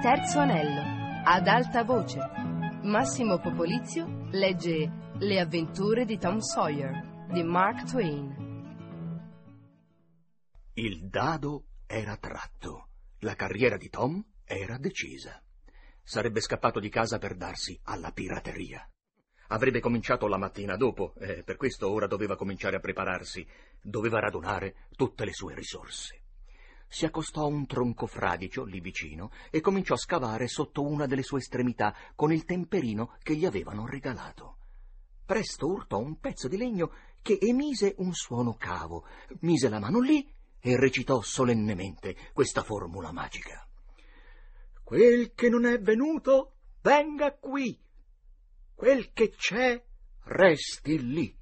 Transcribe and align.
Terzo 0.00 0.38
anello, 0.38 1.24
ad 1.24 1.48
alta 1.48 1.82
voce. 1.82 2.20
Massimo 2.84 3.40
Popolizio 3.40 4.28
legge 4.30 4.88
Le 5.18 5.40
avventure 5.40 6.04
di 6.04 6.16
Tom 6.16 6.38
Sawyer 6.38 7.26
di 7.32 7.42
Mark 7.42 7.82
Twain. 7.90 9.26
Il 10.74 11.08
dado 11.08 11.64
era 11.84 12.16
tratto. 12.16 12.90
La 13.22 13.34
carriera 13.34 13.76
di 13.76 13.88
Tom 13.88 14.24
era 14.44 14.78
decisa. 14.78 15.42
Sarebbe 16.04 16.40
scappato 16.42 16.78
di 16.78 16.90
casa 16.90 17.18
per 17.18 17.34
darsi 17.34 17.76
alla 17.82 18.12
pirateria. 18.12 18.88
Avrebbe 19.48 19.80
cominciato 19.80 20.28
la 20.28 20.38
mattina 20.38 20.76
dopo, 20.76 21.14
e 21.18 21.42
per 21.42 21.56
questo 21.56 21.90
ora 21.90 22.06
doveva 22.06 22.36
cominciare 22.36 22.76
a 22.76 22.80
prepararsi. 22.80 23.44
Doveva 23.82 24.20
radunare 24.20 24.86
tutte 24.94 25.24
le 25.24 25.32
sue 25.32 25.56
risorse. 25.56 26.22
Si 26.88 27.04
accostò 27.04 27.42
a 27.42 27.46
un 27.46 27.66
tronco 27.66 28.06
fradicio 28.06 28.64
lì 28.64 28.80
vicino 28.80 29.30
e 29.50 29.60
cominciò 29.60 29.94
a 29.94 29.98
scavare 29.98 30.48
sotto 30.48 30.82
una 30.82 31.06
delle 31.06 31.22
sue 31.22 31.38
estremità 31.38 31.94
con 32.14 32.32
il 32.32 32.44
temperino 32.44 33.16
che 33.22 33.36
gli 33.36 33.44
avevano 33.44 33.86
regalato. 33.86 34.56
Presto 35.24 35.66
urtò 35.66 35.98
un 35.98 36.18
pezzo 36.18 36.48
di 36.48 36.56
legno 36.56 36.90
che 37.20 37.38
emise 37.40 37.94
un 37.98 38.14
suono 38.14 38.54
cavo, 38.54 39.04
mise 39.40 39.68
la 39.68 39.78
mano 39.78 40.00
lì 40.00 40.26
e 40.60 40.76
recitò 40.76 41.20
solennemente 41.20 42.16
questa 42.32 42.62
formula 42.62 43.12
magica. 43.12 43.68
Quel 44.82 45.34
che 45.34 45.50
non 45.50 45.66
è 45.66 45.78
venuto, 45.78 46.54
venga 46.80 47.36
qui. 47.36 47.78
Quel 48.74 49.12
che 49.12 49.30
c'è, 49.30 49.84
resti 50.24 51.06
lì. 51.06 51.37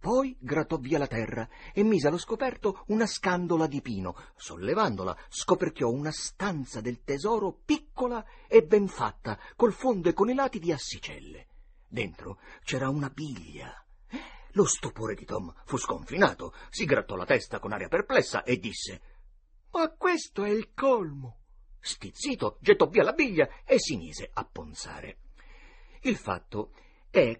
Poi 0.00 0.34
grattò 0.40 0.78
via 0.78 0.96
la 0.96 1.06
terra 1.06 1.46
e 1.74 1.82
mise 1.82 2.08
allo 2.08 2.16
scoperto 2.16 2.84
una 2.86 3.06
scandola 3.06 3.66
di 3.66 3.82
pino. 3.82 4.16
Sollevandola, 4.34 5.14
scoperchiò 5.28 5.90
una 5.90 6.10
stanza 6.10 6.80
del 6.80 7.02
tesoro 7.04 7.52
piccola 7.66 8.24
e 8.48 8.64
ben 8.64 8.88
fatta, 8.88 9.38
col 9.56 9.74
fondo 9.74 10.08
e 10.08 10.14
con 10.14 10.30
i 10.30 10.34
lati 10.34 10.58
di 10.58 10.72
assicelle. 10.72 11.48
Dentro 11.86 12.38
c'era 12.64 12.88
una 12.88 13.10
biglia. 13.10 13.74
Lo 14.52 14.64
stupore 14.64 15.14
di 15.14 15.26
Tom 15.26 15.52
fu 15.66 15.76
sconfinato, 15.76 16.54
si 16.70 16.86
grattò 16.86 17.14
la 17.14 17.26
testa 17.26 17.58
con 17.58 17.72
aria 17.72 17.88
perplessa 17.88 18.42
e 18.42 18.56
disse 18.56 19.00
Ma 19.72 19.90
questo 19.90 20.44
è 20.44 20.48
il 20.48 20.72
colmo. 20.72 21.40
Stizzito, 21.78 22.56
gettò 22.60 22.86
via 22.86 23.02
la 23.02 23.12
biglia 23.12 23.48
e 23.66 23.78
si 23.78 23.96
mise 23.96 24.30
a 24.32 24.44
ponzare. 24.44 25.18
Il 26.00 26.16
fatto 26.16 26.72
è 27.10 27.38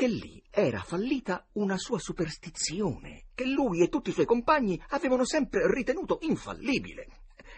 che 0.00 0.08
lì 0.08 0.42
era 0.50 0.80
fallita 0.80 1.44
una 1.56 1.76
sua 1.76 1.98
superstizione, 1.98 3.24
che 3.34 3.44
lui 3.44 3.82
e 3.82 3.90
tutti 3.90 4.08
i 4.08 4.12
suoi 4.14 4.24
compagni 4.24 4.82
avevano 4.88 5.26
sempre 5.26 5.70
ritenuto 5.70 6.20
infallibile. 6.22 7.08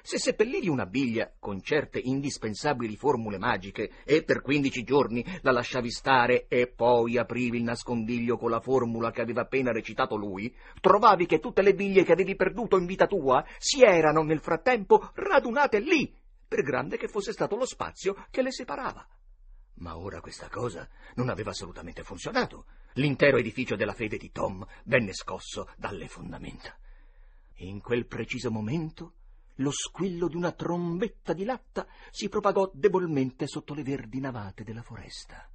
Se 0.03 0.19
seppellivi 0.19 0.69
una 0.69 0.87
biglia 0.87 1.33
con 1.39 1.63
certe 1.63 2.01
indispensabili 2.01 2.97
formule 2.97 3.39
magiche 3.39 3.93
e 4.05 4.25
per 4.25 4.43
quindici 4.43 4.83
giorni 4.83 5.25
la 5.43 5.53
lasciavi 5.53 5.89
stare 5.89 6.49
e 6.49 6.67
poi 6.67 7.17
aprivi 7.17 7.59
il 7.59 7.63
nascondiglio 7.63 8.37
con 8.37 8.51
la 8.51 8.59
formula 8.59 9.13
che 9.13 9.21
aveva 9.21 9.43
appena 9.43 9.71
recitato 9.71 10.17
lui, 10.17 10.53
trovavi 10.81 11.27
che 11.27 11.39
tutte 11.39 11.63
le 11.63 11.75
biglie 11.75 12.03
che 12.03 12.11
avevi 12.11 12.35
perduto 12.35 12.77
in 12.77 12.87
vita 12.87 13.07
tua 13.07 13.45
si 13.59 13.85
erano 13.85 14.25
nel 14.25 14.41
frattempo 14.41 15.13
radunate 15.15 15.79
lì, 15.79 16.13
per 16.49 16.63
grande 16.65 16.97
che 16.97 17.07
fosse 17.07 17.31
stato 17.31 17.55
lo 17.55 17.67
spazio 17.67 18.27
che 18.33 18.43
le 18.43 18.51
separava. 18.51 19.07
Ma 19.83 19.99
ora 19.99 20.21
questa 20.21 20.49
cosa 20.49 20.89
non 21.17 21.29
aveva 21.29 21.51
assolutamente 21.51 22.05
funzionato. 22.05 22.67
L'intero 22.95 23.37
edificio 23.37 23.75
della 23.75 23.95
fede 23.95 24.17
di 24.17 24.31
Tom 24.31 24.65
venne 24.85 25.13
scosso 25.13 25.69
dalle 25.77 26.07
fondamenta. 26.07 26.79
In 27.57 27.81
quel 27.81 28.07
preciso 28.07 28.53
momento 28.53 29.15
lo 29.57 29.73
squillo 29.73 30.29
di 30.29 30.37
una 30.37 30.53
trombetta 30.53 31.33
di 31.33 31.45
latta 31.45 31.87
si 32.11 32.29
propagò 32.29 32.71
debolmente 32.73 33.49
sotto 33.49 33.75
le 33.75 33.83
verdi 33.83 34.21
navate 34.21 34.63
della 34.63 34.83
foresta. 34.83 35.52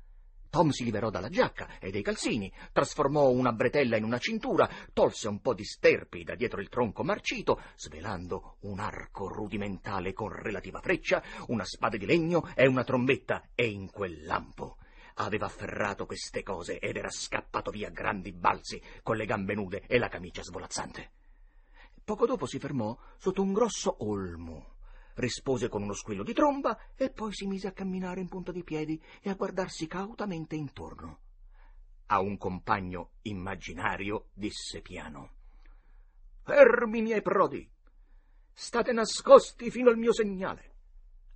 Tom 0.58 0.70
si 0.70 0.84
liberò 0.84 1.12
dalla 1.12 1.30
giacca 1.30 1.78
e 1.78 1.92
dei 1.92 2.02
calzini, 2.02 2.52
trasformò 2.74 3.30
una 3.30 3.54
bretella 3.54 3.96
in 3.96 4.04
una 4.04 4.18
cintura, 4.18 4.68
tolse 4.92 5.28
un 5.28 5.40
po' 5.40 5.54
di 5.54 5.64
sterpi 5.64 6.24
da 6.24 6.34
dietro 6.34 6.62
il 6.62 6.68
tronco 6.68 7.04
marcito, 7.04 7.62
svelando 7.76 8.56
un 8.62 8.80
arco 8.80 9.28
rudimentale 9.28 10.14
con 10.14 10.30
relativa 10.30 10.82
freccia, 10.82 11.22
una 11.50 11.64
spada 11.64 11.96
di 11.96 12.08
legno 12.08 12.50
e 12.56 12.66
una 12.66 12.84
trombetta, 12.84 13.50
e 13.54 13.68
in 13.68 13.92
quel 13.92 14.26
lampo 14.26 14.78
aveva 15.18 15.46
afferrato 15.46 16.08
queste 16.08 16.42
cose 16.42 16.80
ed 16.80 16.98
era 16.98 17.12
scappato 17.12 17.70
via 17.70 17.90
a 17.90 17.92
grandi 17.92 18.32
balzi 18.32 18.82
con 19.04 19.16
le 19.16 19.28
gambe 19.28 19.54
nude 19.54 19.84
e 19.86 20.00
la 20.00 20.08
camicia 20.08 20.42
svolazzante. 20.42 21.12
Poco 22.04 22.26
dopo 22.26 22.48
si 22.48 22.58
fermò 22.58 22.98
sotto 23.18 23.44
un 23.44 23.54
grosso 23.54 23.96
olmo 24.00 24.77
rispose 25.18 25.70
con 25.70 25.84
uno 25.84 25.94
squillo 25.94 26.24
di 26.24 26.34
tromba 26.34 26.94
e 26.96 27.12
poi 27.12 27.34
si 27.34 27.46
mise 27.48 27.68
a 27.68 27.72
camminare 27.72 28.20
in 28.22 28.28
punta 28.28 28.52
di 28.52 28.64
piedi 28.64 29.02
e 29.22 29.30
a 29.30 29.36
guardarsi 29.36 29.88
cautamente 29.88 30.56
intorno. 30.56 31.20
A 32.08 32.20
un 32.20 32.38
compagno 32.38 33.12
immaginario 33.24 34.30
disse 34.34 34.82
piano 34.82 35.32
Fermi, 36.44 37.02
miei 37.02 37.22
prodi! 37.22 37.70
State 38.54 38.94
nascosti 38.94 39.70
fino 39.70 39.90
al 39.90 39.98
mio 39.98 40.14
segnale. 40.14 40.76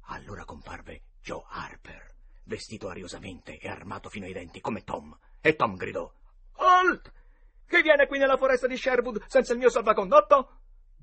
Allora 0.06 0.46
comparve 0.46 1.04
Joe 1.22 1.44
Harper, 1.50 2.16
vestito 2.46 2.88
ariosamente 2.88 3.60
e 3.60 3.68
armato 3.68 4.10
fino 4.10 4.26
ai 4.26 4.34
denti 4.34 4.62
come 4.62 4.84
Tom, 4.84 5.16
e 5.42 5.56
Tom 5.56 5.76
gridò 5.76 6.12
Halt! 6.54 7.12
Chi 7.68 7.82
viene 7.82 8.08
qui 8.08 8.20
nella 8.20 8.38
foresta 8.38 8.68
di 8.68 8.78
Sherwood 8.78 9.24
senza 9.28 9.54
il 9.54 9.60
mio 9.60 9.70
salvacondotto? 9.70 10.61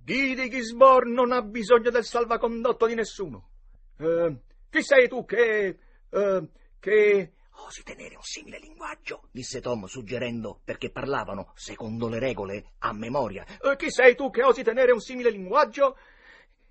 Didi 0.09 0.49
Gisborne 0.49 1.13
non 1.13 1.33
ha 1.33 1.43
bisogno 1.43 1.91
del 1.91 2.03
salvacondotto 2.03 2.87
di 2.87 2.95
nessuno. 2.95 3.51
Eh, 3.99 4.39
chi 4.71 4.83
sei 4.83 5.07
tu 5.07 5.27
che... 5.27 5.79
Eh, 6.09 6.49
che... 6.81 7.33
Osi 7.51 7.83
tenere 7.83 8.15
un 8.15 8.23
simile 8.23 8.59
linguaggio, 8.59 9.29
disse 9.33 9.61
Tom 9.61 9.85
suggerendo, 9.85 10.61
perché 10.65 10.91
parlavano, 10.91 11.53
secondo 11.57 12.09
le 12.09 12.19
regole, 12.19 12.73
a 12.79 12.95
memoria. 12.95 13.45
Eh, 13.61 13.77
chi 13.77 13.91
sei 13.91 14.15
tu 14.15 14.31
che 14.31 14.43
osi 14.43 14.63
tenere 14.63 14.93
un 14.93 15.01
simile 15.01 15.29
linguaggio? 15.29 15.99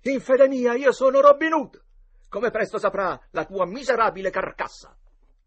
In 0.02 0.20
fede 0.20 0.48
mia, 0.48 0.74
io 0.74 0.90
sono 0.90 1.20
Robin 1.20 1.52
Hood. 1.52 1.84
Come 2.28 2.50
presto 2.50 2.78
saprà 2.78 3.20
la 3.30 3.44
tua 3.44 3.66
miserabile 3.66 4.30
carcassa. 4.30 4.98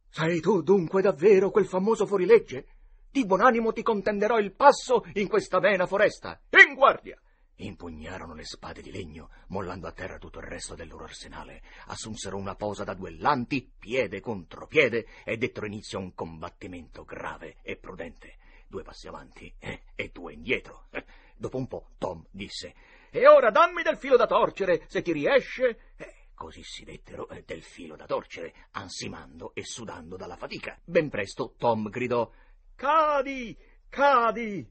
Sei 0.08 0.40
tu 0.40 0.62
dunque 0.62 1.02
davvero 1.02 1.52
quel 1.52 1.66
famoso 1.66 2.06
fuorilegge? 2.06 2.68
Di 3.12 3.26
buon 3.26 3.42
animo 3.42 3.74
ti 3.74 3.82
contenderò 3.82 4.38
il 4.38 4.54
passo 4.54 5.04
in 5.16 5.28
questa 5.28 5.60
vena 5.60 5.86
foresta. 5.86 6.40
In 6.52 6.76
guardia! 6.76 7.20
Impugnarono 7.62 8.34
le 8.34 8.44
spade 8.44 8.82
di 8.82 8.90
legno, 8.90 9.30
mollando 9.50 9.86
a 9.86 9.92
terra 9.92 10.18
tutto 10.18 10.40
il 10.40 10.46
resto 10.46 10.74
del 10.74 10.88
loro 10.88 11.04
arsenale. 11.04 11.62
Assunsero 11.86 12.36
una 12.36 12.56
posa 12.56 12.84
da 12.84 12.96
duellanti, 12.96 13.72
piede 13.78 14.20
contro 14.20 14.66
piede, 14.66 15.06
e 15.24 15.38
dettero 15.38 15.68
inizio 15.68 16.00
a 16.00 16.02
un 16.02 16.16
combattimento 16.16 17.04
grave 17.04 17.58
e 17.62 17.78
prudente. 17.78 18.38
Due 18.68 18.82
passi 18.82 19.08
avanti 19.08 19.54
eh, 19.60 19.84
e 19.94 20.10
due 20.10 20.34
indietro. 20.34 20.88
Eh, 20.90 21.06
dopo 21.36 21.58
un 21.58 21.68
po' 21.68 21.92
Tom 22.00 22.26
disse: 22.32 22.74
E 23.12 23.28
ora 23.28 23.52
dammi 23.52 23.84
del 23.84 23.98
filo 23.98 24.18
da 24.18 24.26
torcere, 24.26 24.86
se 24.88 25.04
ti 25.04 25.12
riesce. 25.12 25.92
Eh, 25.98 26.30
così 26.34 26.64
si 26.64 26.84
dettero 26.84 27.30
eh, 27.30 27.44
del 27.46 27.62
filo 27.62 27.96
da 27.96 28.08
torcere, 28.08 28.56
ansimando 28.72 29.54
e 29.54 29.64
sudando 29.64 30.18
dalla 30.18 30.36
fatica. 30.36 30.80
Ben 30.84 31.10
presto 31.10 31.54
Tom 31.60 31.90
gridò: 31.90 32.28
Cadi, 32.76 33.56
cadi! 33.88 34.68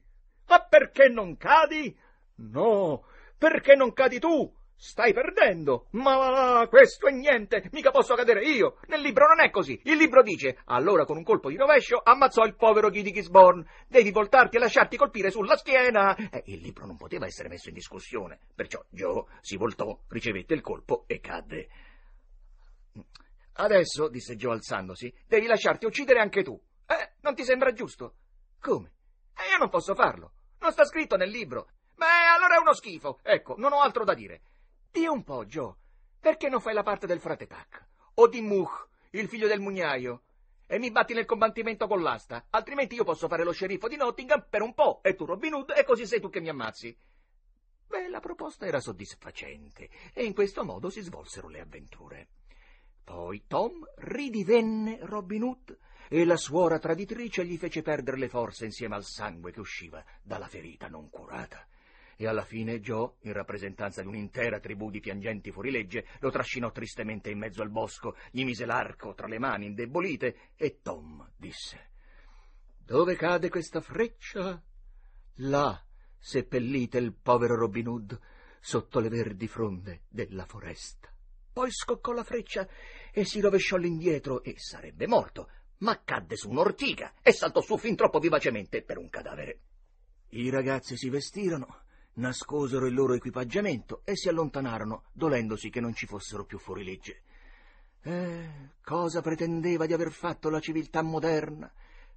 Ma 0.47 0.59
perché 0.59 1.07
non 1.07 1.37
cadi? 1.37 1.97
No, 2.49 3.05
perché 3.37 3.75
non 3.75 3.93
cadi 3.93 4.19
tu? 4.19 4.51
Stai 4.75 5.13
perdendo. 5.13 5.85
Ma 5.91 6.65
questo 6.67 7.05
è 7.05 7.11
niente, 7.11 7.69
mica 7.71 7.91
posso 7.91 8.15
cadere 8.15 8.43
io. 8.43 8.79
Nel 8.87 9.01
libro 9.01 9.27
non 9.27 9.39
è 9.39 9.51
così. 9.51 9.79
Il 9.83 9.97
libro 9.97 10.23
dice, 10.23 10.57
allora 10.65 11.05
con 11.05 11.17
un 11.17 11.23
colpo 11.23 11.49
di 11.49 11.55
rovescio 11.55 12.01
ammazzò 12.03 12.45
il 12.45 12.55
povero 12.55 12.89
Giddy 12.89 13.11
Gisborne. 13.11 13.63
Devi 13.87 14.09
voltarti 14.09 14.55
e 14.55 14.59
lasciarti 14.59 14.97
colpire 14.97 15.29
sulla 15.29 15.55
schiena. 15.55 16.15
Eh, 16.15 16.41
il 16.47 16.61
libro 16.61 16.87
non 16.87 16.97
poteva 16.97 17.27
essere 17.27 17.47
messo 17.47 17.69
in 17.69 17.75
discussione. 17.75 18.39
Perciò 18.55 18.83
Joe 18.89 19.25
si 19.41 19.55
voltò, 19.55 19.99
ricevette 20.07 20.55
il 20.55 20.61
colpo 20.61 21.03
e 21.05 21.19
cadde. 21.19 21.67
Adesso, 23.53 24.09
disse 24.09 24.35
Joe 24.35 24.53
alzandosi, 24.53 25.13
devi 25.27 25.45
lasciarti 25.45 25.85
uccidere 25.85 26.21
anche 26.21 26.41
tu. 26.41 26.59
Eh, 26.87 27.17
non 27.21 27.35
ti 27.35 27.43
sembra 27.43 27.71
giusto? 27.71 28.15
Come? 28.59 28.91
Eh, 29.37 29.51
io 29.51 29.57
non 29.59 29.69
posso 29.69 29.93
farlo. 29.93 30.31
Non 30.59 30.71
sta 30.71 30.85
scritto 30.85 31.17
nel 31.17 31.29
libro. 31.29 31.67
Beh, 32.01 32.07
allora 32.35 32.55
è 32.55 32.59
uno 32.59 32.73
schifo. 32.73 33.19
Ecco, 33.21 33.53
non 33.59 33.73
ho 33.73 33.81
altro 33.81 34.03
da 34.03 34.15
dire. 34.15 34.41
Dì 34.89 35.05
un 35.05 35.23
po', 35.23 35.45
Joe, 35.45 35.75
perché 36.19 36.49
non 36.49 36.59
fai 36.59 36.73
la 36.73 36.81
parte 36.81 37.05
del 37.05 37.19
frate 37.19 37.45
Tac? 37.45 37.85
O 38.15 38.27
di 38.27 38.41
Much, 38.41 38.87
il 39.11 39.27
figlio 39.27 39.47
del 39.47 39.59
mugnaio? 39.59 40.23
E 40.65 40.79
mi 40.79 40.89
batti 40.89 41.13
nel 41.13 41.25
combattimento 41.25 41.85
con 41.85 42.01
l'asta, 42.01 42.47
altrimenti 42.49 42.95
io 42.95 43.03
posso 43.03 43.27
fare 43.27 43.43
lo 43.43 43.51
sceriffo 43.51 43.87
di 43.87 43.97
Nottingham 43.97 44.47
per 44.49 44.63
un 44.63 44.73
po', 44.73 45.03
e 45.03 45.13
tu 45.13 45.25
Robin 45.25 45.53
Hood, 45.53 45.73
e 45.77 45.83
così 45.83 46.07
sei 46.07 46.19
tu 46.19 46.31
che 46.31 46.41
mi 46.41 46.49
ammazzi. 46.49 46.97
Beh, 47.85 48.09
la 48.09 48.19
proposta 48.19 48.65
era 48.65 48.79
soddisfacente, 48.79 49.87
e 50.11 50.23
in 50.23 50.33
questo 50.33 50.63
modo 50.63 50.89
si 50.89 51.01
svolsero 51.01 51.49
le 51.49 51.59
avventure. 51.59 52.29
Poi 53.03 53.43
Tom 53.45 53.87
ridivenne 53.97 54.97
Robin 55.03 55.43
Hood, 55.43 55.77
e 56.09 56.25
la 56.25 56.37
suora 56.37 56.79
traditrice 56.79 57.45
gli 57.45 57.57
fece 57.57 57.83
perdere 57.83 58.17
le 58.17 58.27
forze 58.27 58.65
insieme 58.65 58.95
al 58.95 59.03
sangue 59.03 59.51
che 59.51 59.59
usciva 59.59 60.03
dalla 60.23 60.47
ferita 60.47 60.87
non 60.87 61.07
curata 61.07 61.63
e 62.21 62.27
alla 62.27 62.43
fine 62.43 62.79
Joe, 62.79 63.13
in 63.21 63.33
rappresentanza 63.33 64.01
di 64.01 64.07
un'intera 64.07 64.59
tribù 64.59 64.91
di 64.91 64.99
piangenti 64.99 65.51
fuorilegge, 65.51 66.05
lo 66.19 66.29
trascinò 66.29 66.71
tristemente 66.71 67.31
in 67.31 67.39
mezzo 67.39 67.63
al 67.63 67.71
bosco, 67.71 68.15
gli 68.29 68.43
mise 68.43 68.65
l'arco 68.65 69.15
tra 69.15 69.25
le 69.25 69.39
mani 69.39 69.65
indebolite 69.65 70.51
e 70.55 70.81
Tom 70.83 71.27
disse 71.35 71.89
Dove 72.77 73.15
cade 73.15 73.49
questa 73.49 73.81
freccia? 73.81 74.61
Là 75.35 75.83
seppellite 76.19 76.99
il 76.99 77.13
povero 77.13 77.55
Robin 77.55 77.87
Hood 77.87 78.19
sotto 78.59 78.99
le 78.99 79.09
verdi 79.09 79.47
fronde 79.47 80.01
della 80.07 80.45
foresta. 80.45 81.11
Poi 81.51 81.71
scoccò 81.71 82.11
la 82.11 82.23
freccia 82.23 82.67
e 83.11 83.25
si 83.25 83.39
rovesciò 83.39 83.77
all'indietro 83.77 84.43
e 84.43 84.53
sarebbe 84.59 85.07
morto, 85.07 85.49
ma 85.79 85.99
cadde 86.03 86.35
su 86.35 86.51
un'ortica 86.51 87.15
e 87.23 87.31
saltò 87.31 87.61
su 87.61 87.77
fin 87.77 87.95
troppo 87.95 88.19
vivacemente 88.19 88.83
per 88.83 88.99
un 88.99 89.09
cadavere. 89.09 89.59
I 90.29 90.51
ragazzi 90.51 90.95
si 90.95 91.09
vestirono, 91.09 91.81
nascosero 92.21 92.85
il 92.85 92.93
loro 92.93 93.13
equipaggiamento 93.13 94.01
e 94.05 94.15
si 94.15 94.29
allontanarono, 94.29 95.05
dolendosi 95.11 95.69
che 95.69 95.81
non 95.81 95.93
ci 95.93 96.05
fossero 96.05 96.45
più 96.45 96.59
fuorilegge. 96.59 97.23
Eh, 98.03 98.49
cosa 98.83 99.21
pretendeva 99.21 99.85
di 99.85 99.93
aver 99.93 100.11
fatto 100.11 100.49
la 100.49 100.59
civiltà 100.59 101.01
moderna 101.01 101.71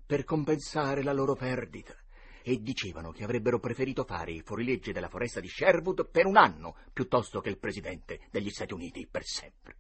per 0.07 0.25
compensare 0.25 1.03
la 1.03 1.13
loro 1.13 1.35
perdita? 1.35 1.97
E 2.43 2.61
dicevano 2.61 3.11
che 3.11 3.25
avrebbero 3.25 3.59
preferito 3.59 4.05
fare 4.05 4.33
i 4.33 4.43
fuorilegge 4.43 4.93
della 4.93 5.09
foresta 5.09 5.41
di 5.41 5.49
Sherwood 5.49 6.07
per 6.11 6.27
un 6.27 6.37
anno 6.37 6.77
piuttosto 6.93 7.41
che 7.41 7.49
il 7.49 7.59
presidente 7.59 8.21
degli 8.31 8.51
Stati 8.51 8.75
Uniti 8.75 9.09
per 9.11 9.25
sempre. 9.25 9.77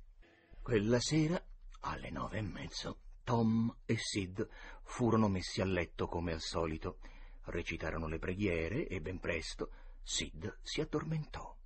Quella 0.62 0.98
sera, 0.98 1.40
alle 1.80 2.10
nove 2.10 2.38
e 2.38 2.42
mezzo, 2.42 2.98
Tom 3.22 3.74
e 3.84 3.96
Sid 3.98 4.48
furono 4.82 5.28
messi 5.28 5.60
a 5.60 5.66
letto 5.66 6.06
come 6.06 6.32
al 6.32 6.40
solito. 6.40 6.98
Recitarono 7.44 8.06
le 8.06 8.18
preghiere 8.18 8.86
e 8.86 9.02
ben 9.02 9.18
presto 9.18 9.70
Sid 10.04 10.58
si 10.62 10.80
addormentò. 10.80 11.56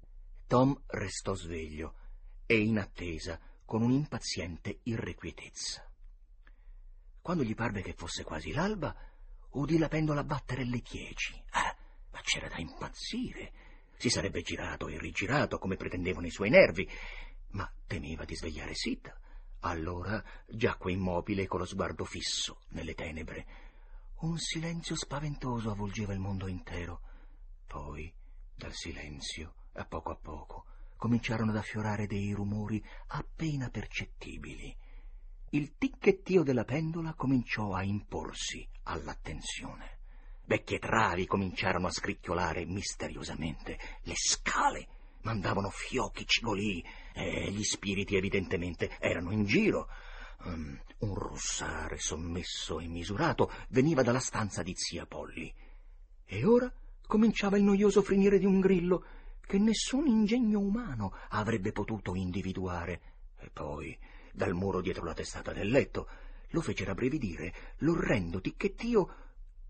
Tom 0.46 0.80
restò 0.86 1.34
sveglio 1.34 1.94
e 2.46 2.58
in 2.58 2.78
attesa 2.78 3.38
con 3.66 3.82
un'impaziente 3.82 4.80
irrequietezza. 4.84 5.86
Quando 7.20 7.44
gli 7.44 7.54
parve 7.54 7.82
che 7.82 7.92
fosse 7.92 8.24
quasi 8.24 8.52
l'alba, 8.52 8.96
udì 9.50 9.76
la 9.76 9.88
pendola 9.88 10.24
battere 10.24 10.64
le 10.64 10.80
dieci. 10.80 11.34
Ah, 11.50 11.76
ma 12.12 12.20
c'era 12.22 12.48
da 12.48 12.56
impazzire. 12.56 13.52
Si 13.98 14.08
sarebbe 14.08 14.40
girato 14.40 14.88
e 14.88 14.98
rigirato 14.98 15.58
come 15.58 15.76
pretendevano 15.76 16.26
i 16.26 16.30
suoi 16.30 16.48
nervi, 16.48 16.88
ma 17.50 17.70
temeva 17.86 18.24
di 18.24 18.34
svegliare 18.34 18.74
Sid 18.74 19.12
allora 19.60 20.22
giacque 20.46 20.92
immobile 20.92 21.46
con 21.46 21.60
lo 21.60 21.64
sguardo 21.64 22.04
fisso 22.04 22.60
nelle 22.70 22.94
tenebre. 22.94 23.46
Un 24.20 24.38
silenzio 24.38 24.96
spaventoso 24.96 25.70
avvolgeva 25.70 26.12
il 26.12 26.18
mondo 26.18 26.46
intero. 26.46 27.00
Poi, 27.66 28.12
dal 28.58 28.74
silenzio, 28.74 29.54
a 29.74 29.84
poco 29.84 30.10
a 30.10 30.16
poco, 30.16 30.64
cominciarono 30.96 31.52
ad 31.52 31.56
affiorare 31.56 32.06
dei 32.08 32.32
rumori 32.32 32.84
appena 33.06 33.70
percettibili. 33.70 34.76
Il 35.50 35.76
ticchettio 35.78 36.42
della 36.42 36.64
pendola 36.64 37.14
cominciò 37.14 37.72
a 37.72 37.84
imporsi 37.84 38.68
all'attenzione. 38.82 39.96
Vecchie 40.44 40.78
travi 40.78 41.26
cominciarono 41.26 41.86
a 41.86 41.92
scricchiolare 41.92 42.66
misteriosamente. 42.66 43.78
Le 44.02 44.14
scale 44.16 44.88
mandavano 45.22 45.70
fiocchi 45.70 46.26
cigolii 46.26 46.84
e 47.14 47.50
gli 47.52 47.62
spiriti 47.62 48.16
evidentemente 48.16 48.96
erano 48.98 49.30
in 49.30 49.44
giro. 49.44 49.88
Um, 50.40 50.80
un 50.98 51.14
russare 51.14 51.98
sommesso 51.98 52.80
e 52.80 52.88
misurato 52.88 53.52
veniva 53.68 54.02
dalla 54.02 54.20
stanza 54.20 54.62
di 54.62 54.74
zia 54.74 55.06
Polly. 55.06 55.54
E 56.24 56.44
ora 56.44 56.72
cominciava 57.08 57.56
il 57.56 57.64
noioso 57.64 58.02
finire 58.02 58.38
di 58.38 58.44
un 58.44 58.60
grillo 58.60 59.04
che 59.40 59.58
nessun 59.58 60.06
ingegno 60.06 60.60
umano 60.60 61.14
avrebbe 61.30 61.72
potuto 61.72 62.14
individuare. 62.14 63.00
E 63.38 63.50
poi, 63.50 63.98
dal 64.32 64.52
muro 64.52 64.82
dietro 64.82 65.04
la 65.04 65.14
testata 65.14 65.52
del 65.52 65.70
letto, 65.70 66.06
lo 66.50 66.60
fece 66.60 66.84
rabbrividire 66.84 67.74
l'orrendo 67.78 68.40
ticchettio 68.40 69.14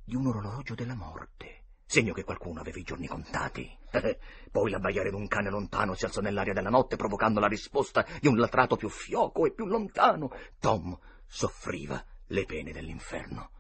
di 0.05 0.17
un 0.17 0.27
orologio 0.27 0.75
della 0.75 0.97
morte 0.97 1.63
segno 1.89 2.13
che 2.13 2.23
qualcuno 2.23 2.61
aveva 2.61 2.79
i 2.79 2.83
giorni 2.83 3.07
contati. 3.07 3.75
Poi 4.53 4.71
l'abbaiare 4.71 5.11
d'un 5.11 5.27
cane 5.27 5.49
lontano 5.49 5.95
si 5.95 6.05
alzò 6.05 6.21
nell'aria 6.21 6.53
della 6.53 6.69
notte, 6.69 6.97
provocando 6.97 7.41
la 7.41 7.49
risposta 7.49 8.05
di 8.21 8.29
un 8.29 8.37
latrato 8.37 8.77
più 8.77 8.91
fioco 8.91 9.47
e 9.47 9.53
più 9.53 9.65
lontano. 9.65 10.31
Tom 10.61 10.97
soffriva 11.27 12.05
le 12.27 12.45
pene 12.45 12.73
dell'inferno. 12.73 13.51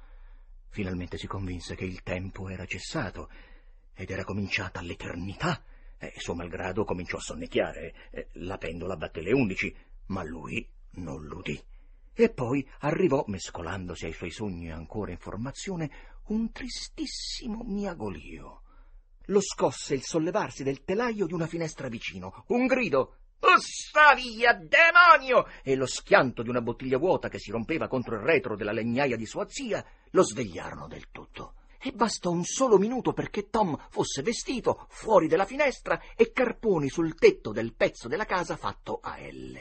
Finalmente 0.68 1.16
si 1.16 1.26
convinse 1.26 1.74
che 1.74 1.86
il 1.86 2.02
tempo 2.02 2.50
era 2.50 2.66
cessato 2.66 3.30
ed 3.98 4.10
era 4.10 4.22
cominciata 4.22 4.80
l'eternità. 4.80 5.60
E 5.98 6.12
suo 6.18 6.34
malgrado 6.34 6.84
cominciò 6.84 7.16
a 7.16 7.20
sonnecchiare. 7.20 7.94
La 8.34 8.56
pendola 8.56 8.96
batté 8.96 9.20
le 9.20 9.32
undici, 9.32 9.74
ma 10.06 10.22
lui 10.22 10.64
non 10.92 11.24
l'udì. 11.24 11.60
E 12.14 12.30
poi 12.30 12.66
arrivò, 12.80 13.24
mescolandosi 13.26 14.04
ai 14.06 14.12
suoi 14.12 14.30
sogni 14.30 14.70
ancora 14.70 15.10
in 15.10 15.18
formazione, 15.18 15.90
un 16.26 16.52
tristissimo 16.52 17.64
miagolio. 17.64 18.62
Lo 19.26 19.40
scosse 19.40 19.94
il 19.94 20.02
sollevarsi 20.02 20.62
del 20.62 20.84
telaio 20.84 21.26
di 21.26 21.34
una 21.34 21.48
finestra 21.48 21.88
vicino, 21.88 22.44
un 22.48 22.66
grido 22.66 23.16
Ussa 23.40 24.14
via, 24.14 24.52
demonio! 24.52 25.46
e 25.62 25.74
lo 25.74 25.86
schianto 25.86 26.42
di 26.42 26.48
una 26.48 26.60
bottiglia 26.60 26.98
vuota 26.98 27.28
che 27.28 27.38
si 27.38 27.50
rompeva 27.50 27.88
contro 27.88 28.14
il 28.14 28.22
retro 28.22 28.56
della 28.56 28.72
legnaia 28.72 29.16
di 29.16 29.26
sua 29.26 29.46
zia 29.48 29.84
lo 30.10 30.22
svegliarono 30.22 30.86
del 30.86 31.10
tutto. 31.10 31.54
E 31.80 31.92
bastò 31.92 32.30
un 32.30 32.44
solo 32.44 32.76
minuto 32.76 33.12
perché 33.12 33.48
Tom 33.48 33.76
fosse 33.90 34.22
vestito 34.22 34.86
fuori 34.88 35.28
della 35.28 35.46
finestra 35.46 36.00
e 36.16 36.32
carponi 36.32 36.88
sul 36.88 37.14
tetto 37.14 37.52
del 37.52 37.74
pezzo 37.74 38.08
della 38.08 38.24
casa 38.24 38.56
fatto 38.56 38.98
a 39.00 39.16
L. 39.18 39.56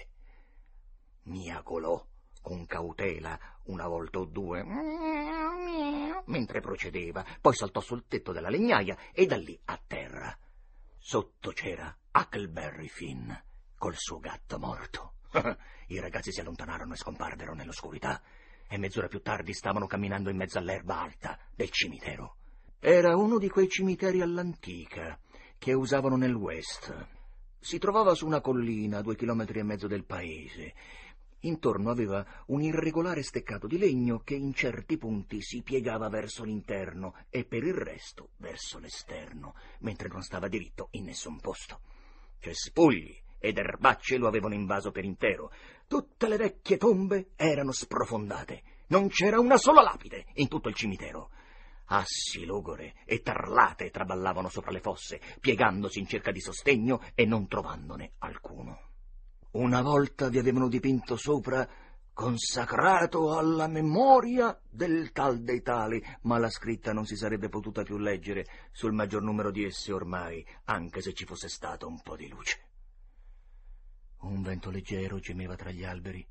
Miagolò 1.23 2.03
con 2.41 2.65
cautela 2.65 3.37
una 3.65 3.87
volta 3.87 4.19
o 4.19 4.25
due, 4.25 4.63
mentre 6.25 6.61
procedeva, 6.61 7.25
poi 7.41 7.53
saltò 7.53 7.81
sul 7.81 8.07
tetto 8.07 8.31
della 8.31 8.49
legnaia 8.49 8.97
e 9.11 9.25
da 9.25 9.35
lì 9.35 9.59
a 9.65 9.79
terra. 9.85 10.37
Sotto 10.97 11.51
c'era 11.51 11.95
Huckleberry 12.13 12.87
Finn 12.87 13.31
col 13.77 13.95
suo 13.95 14.19
gatto 14.19 14.57
morto. 14.57 15.15
I 15.87 15.99
ragazzi 15.99 16.31
si 16.31 16.39
allontanarono 16.39 16.93
e 16.93 16.97
scomparvero 16.97 17.53
nell'oscurità 17.53 18.21
e 18.67 18.77
mezz'ora 18.77 19.07
più 19.07 19.21
tardi 19.21 19.53
stavano 19.53 19.87
camminando 19.87 20.29
in 20.29 20.37
mezzo 20.37 20.57
all'erba 20.57 21.01
alta 21.01 21.37
del 21.55 21.69
cimitero. 21.69 22.35
Era 22.79 23.15
uno 23.15 23.37
di 23.37 23.49
quei 23.49 23.67
cimiteri 23.67 24.21
all'antica 24.21 25.19
che 25.57 25.73
usavano 25.73 26.15
nel 26.15 26.35
West. 26.35 27.07
Si 27.59 27.79
trovava 27.79 28.13
su 28.13 28.25
una 28.25 28.41
collina 28.41 28.99
a 28.99 29.01
due 29.01 29.15
chilometri 29.15 29.59
e 29.59 29.63
mezzo 29.63 29.87
del 29.87 30.05
paese 30.05 30.73
Intorno 31.41 31.91
aveva 31.91 32.25
un 32.47 32.61
irregolare 32.61 33.21
steccato 33.21 33.67
di 33.67 33.77
legno 33.77 34.19
che 34.19 34.33
in 34.33 34.53
certi 34.53 34.97
punti 34.97 35.41
si 35.41 35.61
piegava 35.61 36.09
verso 36.09 36.43
l'interno 36.43 37.13
e 37.29 37.45
per 37.45 37.63
il 37.63 37.75
resto 37.75 38.31
verso 38.37 38.79
l'esterno, 38.79 39.53
mentre 39.79 40.07
non 40.07 40.23
stava 40.23 40.47
diritto 40.47 40.87
in 40.91 41.05
nessun 41.05 41.39
posto. 41.39 41.81
Cespugli 42.39 43.15
ed 43.37 43.59
erbacce 43.59 44.17
lo 44.17 44.27
avevano 44.27 44.55
invaso 44.55 44.89
per 44.89 45.05
intero. 45.05 45.51
Tutte 45.87 46.27
le 46.27 46.35
vecchie 46.35 46.75
tombe 46.75 47.29
erano 47.37 47.71
sprofondate. 47.71 48.63
Non 48.87 49.07
c'era 49.07 49.39
una 49.39 49.57
sola 49.57 49.81
lapide 49.81 50.25
in 50.33 50.49
tutto 50.49 50.67
il 50.67 50.75
cimitero. 50.75 51.29
Assi 51.85 52.43
logore 52.43 52.95
e 53.05 53.21
tarlate 53.21 53.89
traballavano 53.89 54.49
sopra 54.49 54.71
le 54.71 54.81
fosse, 54.81 55.21
piegandosi 55.39 55.99
in 55.99 56.07
cerca 56.07 56.31
di 56.31 56.41
sostegno 56.41 57.01
e 57.15 57.25
non 57.25 57.47
trovandone 57.47 58.15
alcuno. 58.19 58.81
Una 59.51 59.81
volta 59.81 60.27
vi 60.27 60.39
avevano 60.39 60.67
dipinto 60.67 61.15
sopra 61.15 61.65
consacrato 62.11 63.37
alla 63.37 63.67
memoria 63.67 64.59
del 64.69 65.13
tal 65.13 65.41
dei 65.41 65.61
tali, 65.61 66.03
ma 66.23 66.37
la 66.37 66.49
scritta 66.49 66.91
non 66.91 67.05
si 67.05 67.15
sarebbe 67.15 67.47
potuta 67.47 67.83
più 67.83 67.97
leggere 67.97 68.45
sul 68.71 68.91
maggior 68.91 69.21
numero 69.21 69.51
di 69.51 69.63
esse 69.63 69.93
ormai, 69.93 70.45
anche 70.65 71.01
se 71.01 71.13
ci 71.13 71.23
fosse 71.23 71.47
stato 71.47 71.87
un 71.87 72.01
po' 72.01 72.17
di 72.17 72.27
luce. 72.27 72.66
Un 74.19 74.41
vento 74.41 74.69
leggero 74.69 75.19
gemeva 75.19 75.55
tra 75.55 75.71
gli 75.71 75.83
alberi 75.83 76.25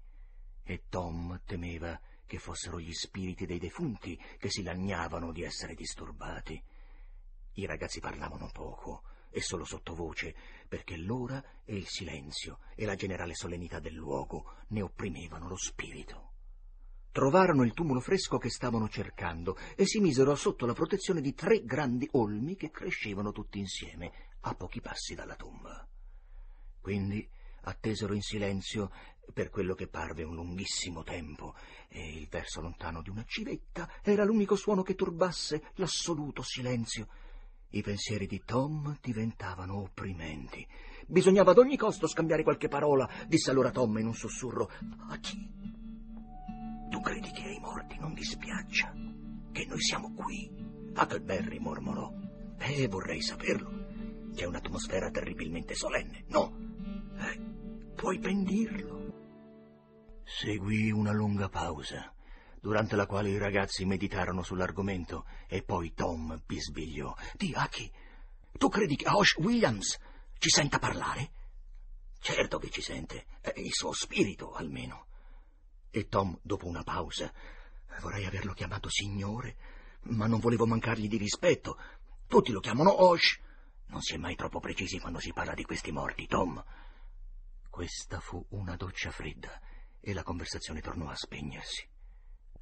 e 0.62 0.83
Tom 0.88 1.40
temeva 1.45 1.99
che 2.26 2.38
fossero 2.38 2.81
gli 2.81 2.93
spiriti 2.93 3.47
dei 3.47 3.59
defunti 3.59 4.21
che 4.38 4.50
si 4.50 4.62
lagnavano 4.62 5.33
di 5.33 5.43
essere 5.43 5.75
disturbati. 5.75 6.61
I 7.55 7.66
ragazzi 7.66 8.00
parlavano 8.00 8.50
poco, 8.52 9.02
e 9.31 9.40
solo 9.43 9.64
sottovoce, 9.64 10.35
perché 10.66 10.97
l'ora 10.97 11.43
e 11.64 11.76
il 11.76 11.87
silenzio 11.87 12.61
e 12.75 12.87
la 12.87 12.95
generale 12.95 13.35
solennità 13.35 13.81
del 13.81 13.95
luogo 13.95 14.55
ne 14.69 14.81
opprimevano 14.81 15.47
lo 15.47 15.57
spirito. 15.57 16.31
Trovarono 17.12 17.62
il 17.62 17.73
tumulo 17.73 18.00
fresco 18.00 18.38
che 18.38 18.50
stavano 18.50 18.88
cercando 18.88 19.57
e 19.75 19.87
si 19.87 20.00
misero 20.00 20.35
sotto 20.35 20.66
la 20.66 20.73
protezione 20.73 21.21
di 21.21 21.35
tre 21.35 21.64
grandi 21.64 22.09
olmi 22.12 22.57
che 22.57 22.71
crescevano 22.71 23.33
tutti 23.33 23.59
insieme 23.59 24.12
a 24.40 24.55
pochi 24.55 24.81
passi 24.81 25.14
dalla 25.14 25.37
tomba. 25.37 25.87
Quindi 26.81 27.28
attesero 27.68 28.14
in 28.14 28.23
silenzio 28.23 28.90
per 29.32 29.50
quello 29.50 29.75
che 29.75 29.88
parve 29.88 30.23
un 30.23 30.35
lunghissimo 30.35 31.02
tempo, 31.02 31.54
e 31.88 32.16
il 32.16 32.28
verso 32.28 32.61
lontano 32.61 33.02
di 33.02 33.11
una 33.11 33.25
civetta 33.26 33.90
era 34.02 34.25
l'unico 34.25 34.56
suono 34.56 34.82
che 34.82 34.94
turbasse 34.94 35.73
l'assoluto 35.75 36.42
silenzio 36.42 37.08
I 37.70 37.82
pensieri 37.82 38.26
di 38.26 38.42
Tom 38.44 38.96
diventavano 39.02 39.80
opprimenti. 39.80 40.66
Bisognava 41.08 41.50
ad 41.50 41.58
ogni 41.58 41.76
costo 41.76 42.06
scambiare 42.06 42.42
qualche 42.42 42.68
parola, 42.68 43.08
disse 43.26 43.50
allora 43.50 43.70
Tom 43.70 43.99
in 43.99 44.06
un 44.06 44.14
sussurro. 44.14 44.70
A 45.08 45.18
chi? 45.18 45.37
Tu 46.88 47.00
credi 47.00 47.30
che 47.32 47.42
ai 47.42 47.58
morti 47.58 47.99
non 47.99 48.14
dispiaccia? 48.14 48.94
Che 49.52 49.66
noi 49.66 49.80
siamo 49.80 50.14
qui? 50.14 50.49
Huckleberry 50.94 51.58
mormorò. 51.58 52.12
Eh, 52.58 52.87
vorrei 52.87 53.20
saperlo. 53.20 54.30
C'è 54.32 54.44
un'atmosfera 54.44 55.11
terribilmente 55.11 55.75
solenne, 55.75 56.25
no? 56.28 56.56
Eh, 57.18 57.55
puoi 57.96 58.18
ben 58.18 58.44
dirlo. 58.44 59.14
Seguì 60.22 60.90
una 60.90 61.12
lunga 61.12 61.48
pausa, 61.48 62.12
durante 62.60 62.94
la 62.94 63.06
quale 63.06 63.30
i 63.30 63.38
ragazzi 63.38 63.86
meditarono 63.86 64.42
sull'argomento 64.42 65.24
e 65.48 65.62
poi 65.62 65.94
Tom 65.94 66.40
bisbigliò. 66.44 67.14
Di 67.34 67.54
Aki, 67.54 67.92
tu 68.58 68.68
credi 68.68 68.96
che 68.96 69.08
Hosh 69.08 69.36
Williams 69.38 69.98
ci 70.38 70.50
senta 70.50 70.78
parlare? 70.78 71.32
Certo 72.20 72.58
che 72.58 72.68
ci 72.68 72.82
sente, 72.82 73.26
il 73.56 73.72
suo 73.72 73.92
spirito 73.92 74.52
almeno. 74.52 75.06
E 75.90 76.06
Tom, 76.08 76.38
dopo 76.42 76.66
una 76.66 76.82
pausa, 76.82 77.32
vorrei 78.00 78.26
averlo 78.26 78.52
chiamato 78.52 78.90
signore, 78.90 79.56
ma 80.02 80.26
non 80.26 80.38
volevo 80.38 80.66
mancargli 80.66 81.08
di 81.08 81.16
rispetto. 81.16 81.78
Tutti 82.26 82.52
lo 82.52 82.60
chiamano 82.60 83.04
Hosh. 83.04 83.40
Non 83.86 84.02
si 84.02 84.14
è 84.14 84.16
mai 84.18 84.34
troppo 84.34 84.60
precisi 84.60 84.98
quando 84.98 85.18
si 85.18 85.32
parla 85.32 85.54
di 85.54 85.64
questi 85.64 85.92
morti, 85.92 86.26
Tom. 86.26 86.62
Questa 87.76 88.21
fu 88.21 88.42
una 88.52 88.75
doccia 88.75 89.11
fredda 89.11 89.61
e 90.00 90.14
la 90.14 90.23
conversazione 90.23 90.80
tornò 90.80 91.11
a 91.11 91.14
spegnersi. 91.14 91.87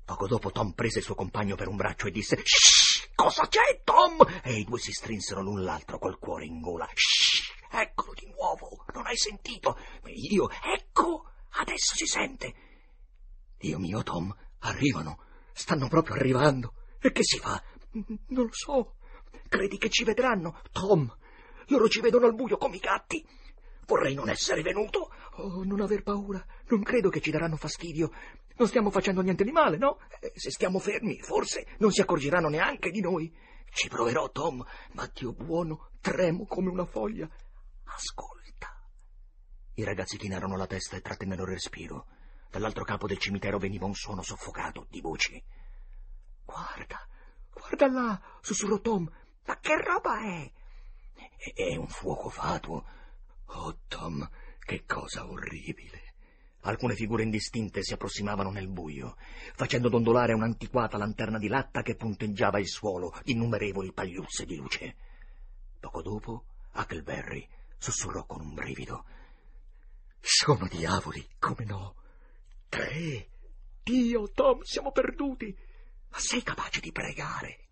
Poco 0.04 0.26
dopo 0.26 0.50
Tom 0.50 0.73
prese 0.73 0.99
il 0.99 1.04
suo 1.04 1.14
compagno 1.14 1.54
per 1.54 1.68
un 1.68 1.76
braccio 1.76 2.09
e 2.09 2.11
disse 2.11 2.40
Shh! 2.42 3.12
Cosa 3.14 3.47
c'è, 3.47 3.83
Tom? 3.85 4.26
E 4.42 4.59
i 4.59 4.64
due 4.64 4.80
si 4.80 4.90
strinsero 4.90 5.40
l'un 5.40 5.62
l'altro 5.62 6.00
col 6.00 6.18
cuore 6.18 6.47
in 6.47 6.61
gola. 6.61 6.90
Shh! 6.92 7.52
Eccolo 7.71 8.12
di 8.14 8.26
nuovo! 8.26 8.85
Non 8.92 9.06
hai 9.06 9.16
sentito? 9.16 9.78
Io, 10.06 10.50
ecco! 10.50 11.30
Adesso 11.50 11.94
si 11.94 12.06
sente! 12.06 12.54
Dio 13.56 13.78
mio, 13.78 14.02
Tom, 14.02 14.37
arrivano! 14.62 15.21
Stanno 15.52 15.87
proprio 15.87 16.16
arrivando! 16.16 16.75
E 16.99 17.12
che 17.12 17.23
si 17.23 17.38
fa? 17.38 17.62
Non 17.92 18.47
lo 18.47 18.52
so. 18.52 18.97
Credi 19.49 19.78
che 19.78 19.90
ci 19.90 20.02
vedranno? 20.02 20.61
Tom, 20.73 21.09
loro 21.66 21.88
ci 21.88 22.00
vedono 22.00 22.26
al 22.26 22.35
buio 22.35 22.56
come 22.56 22.75
i 22.75 22.80
gatti. 22.80 23.25
Vorrei 23.86 24.14
non 24.14 24.28
essere 24.28 24.62
venuto. 24.62 25.12
Oh, 25.36 25.62
non 25.64 25.80
aver 25.80 26.02
paura. 26.02 26.44
Non 26.68 26.82
credo 26.82 27.10
che 27.10 27.20
ci 27.20 27.30
daranno 27.30 27.56
fastidio. 27.56 28.10
Non 28.56 28.68
stiamo 28.68 28.90
facendo 28.90 29.20
niente 29.20 29.44
di 29.44 29.50
male, 29.50 29.76
no? 29.76 29.98
Eh, 30.20 30.32
se 30.34 30.50
stiamo 30.50 30.78
fermi, 30.78 31.18
forse 31.20 31.66
non 31.78 31.90
si 31.90 32.00
accorgeranno 32.00 32.48
neanche 32.48 32.90
di 32.90 33.00
noi. 33.00 33.34
Ci 33.70 33.88
proverò, 33.88 34.30
Tom, 34.30 34.64
ma 34.92 35.10
Dio 35.12 35.32
buono, 35.32 35.90
tremo 36.00 36.46
come 36.46 36.70
una 36.70 36.84
foglia. 36.84 37.28
Ascolta. 37.84 38.68
I 39.74 39.82
ragazzi 39.82 40.16
chinarono 40.16 40.56
la 40.56 40.68
testa 40.68 40.96
e 40.96 41.00
trattennero 41.00 41.42
il 41.42 41.48
respiro. 41.48 42.06
Dall'altro 42.48 42.84
capo 42.84 43.08
del 43.08 43.18
cimitero 43.18 43.58
veniva 43.58 43.86
un 43.86 43.94
suono 43.94 44.22
soffocato 44.22 44.86
di 44.88 45.00
voci. 45.00 45.42
Guarda, 46.44 47.08
guarda 47.52 47.88
là, 47.88 48.22
sussurrò 48.40 48.78
Tom. 48.78 49.10
Ma 49.46 49.58
che 49.58 49.76
roba 49.82 50.20
è? 50.20 50.52
È 51.52 51.74
un 51.74 51.88
fuoco 51.88 52.28
fatuo 52.28 52.84
Oh, 53.56 53.78
Tom, 53.88 54.28
che 54.58 54.84
cosa 54.84 55.28
orribile. 55.28 56.02
Alcune 56.62 56.94
figure 56.94 57.23
indistinte 57.23 57.82
si 57.82 57.92
approssimavano 57.92 58.50
nel 58.50 58.68
buio, 58.68 59.16
facendo 59.54 59.88
dondolare 59.88 60.32
un'antiquata 60.32 60.96
lanterna 60.96 61.38
di 61.38 61.49
latta 61.49 61.82
che 61.82 61.94
punteggiava 61.94 62.58
il 62.58 62.68
suolo 62.68 63.14
innumerevoli 63.25 63.92
pagliuzze 63.92 64.46
di 64.46 64.56
luce. 64.56 64.96
Poco 65.78 66.02
dopo, 66.02 66.44
Huckleberry 66.75 67.46
sussurrò 67.78 68.25
con 68.25 68.40
un 68.40 68.54
brivido. 68.54 69.04
Sono 70.20 70.66
diavoli, 70.66 71.26
come 71.38 71.64
no? 71.64 71.96
Tre? 72.68 73.28
Dio, 73.82 74.30
Tom, 74.32 74.62
siamo 74.62 74.90
perduti. 74.90 75.54
Ma 76.08 76.18
sei 76.18 76.42
capace 76.42 76.80
di 76.80 76.90
pregare? 76.92 77.68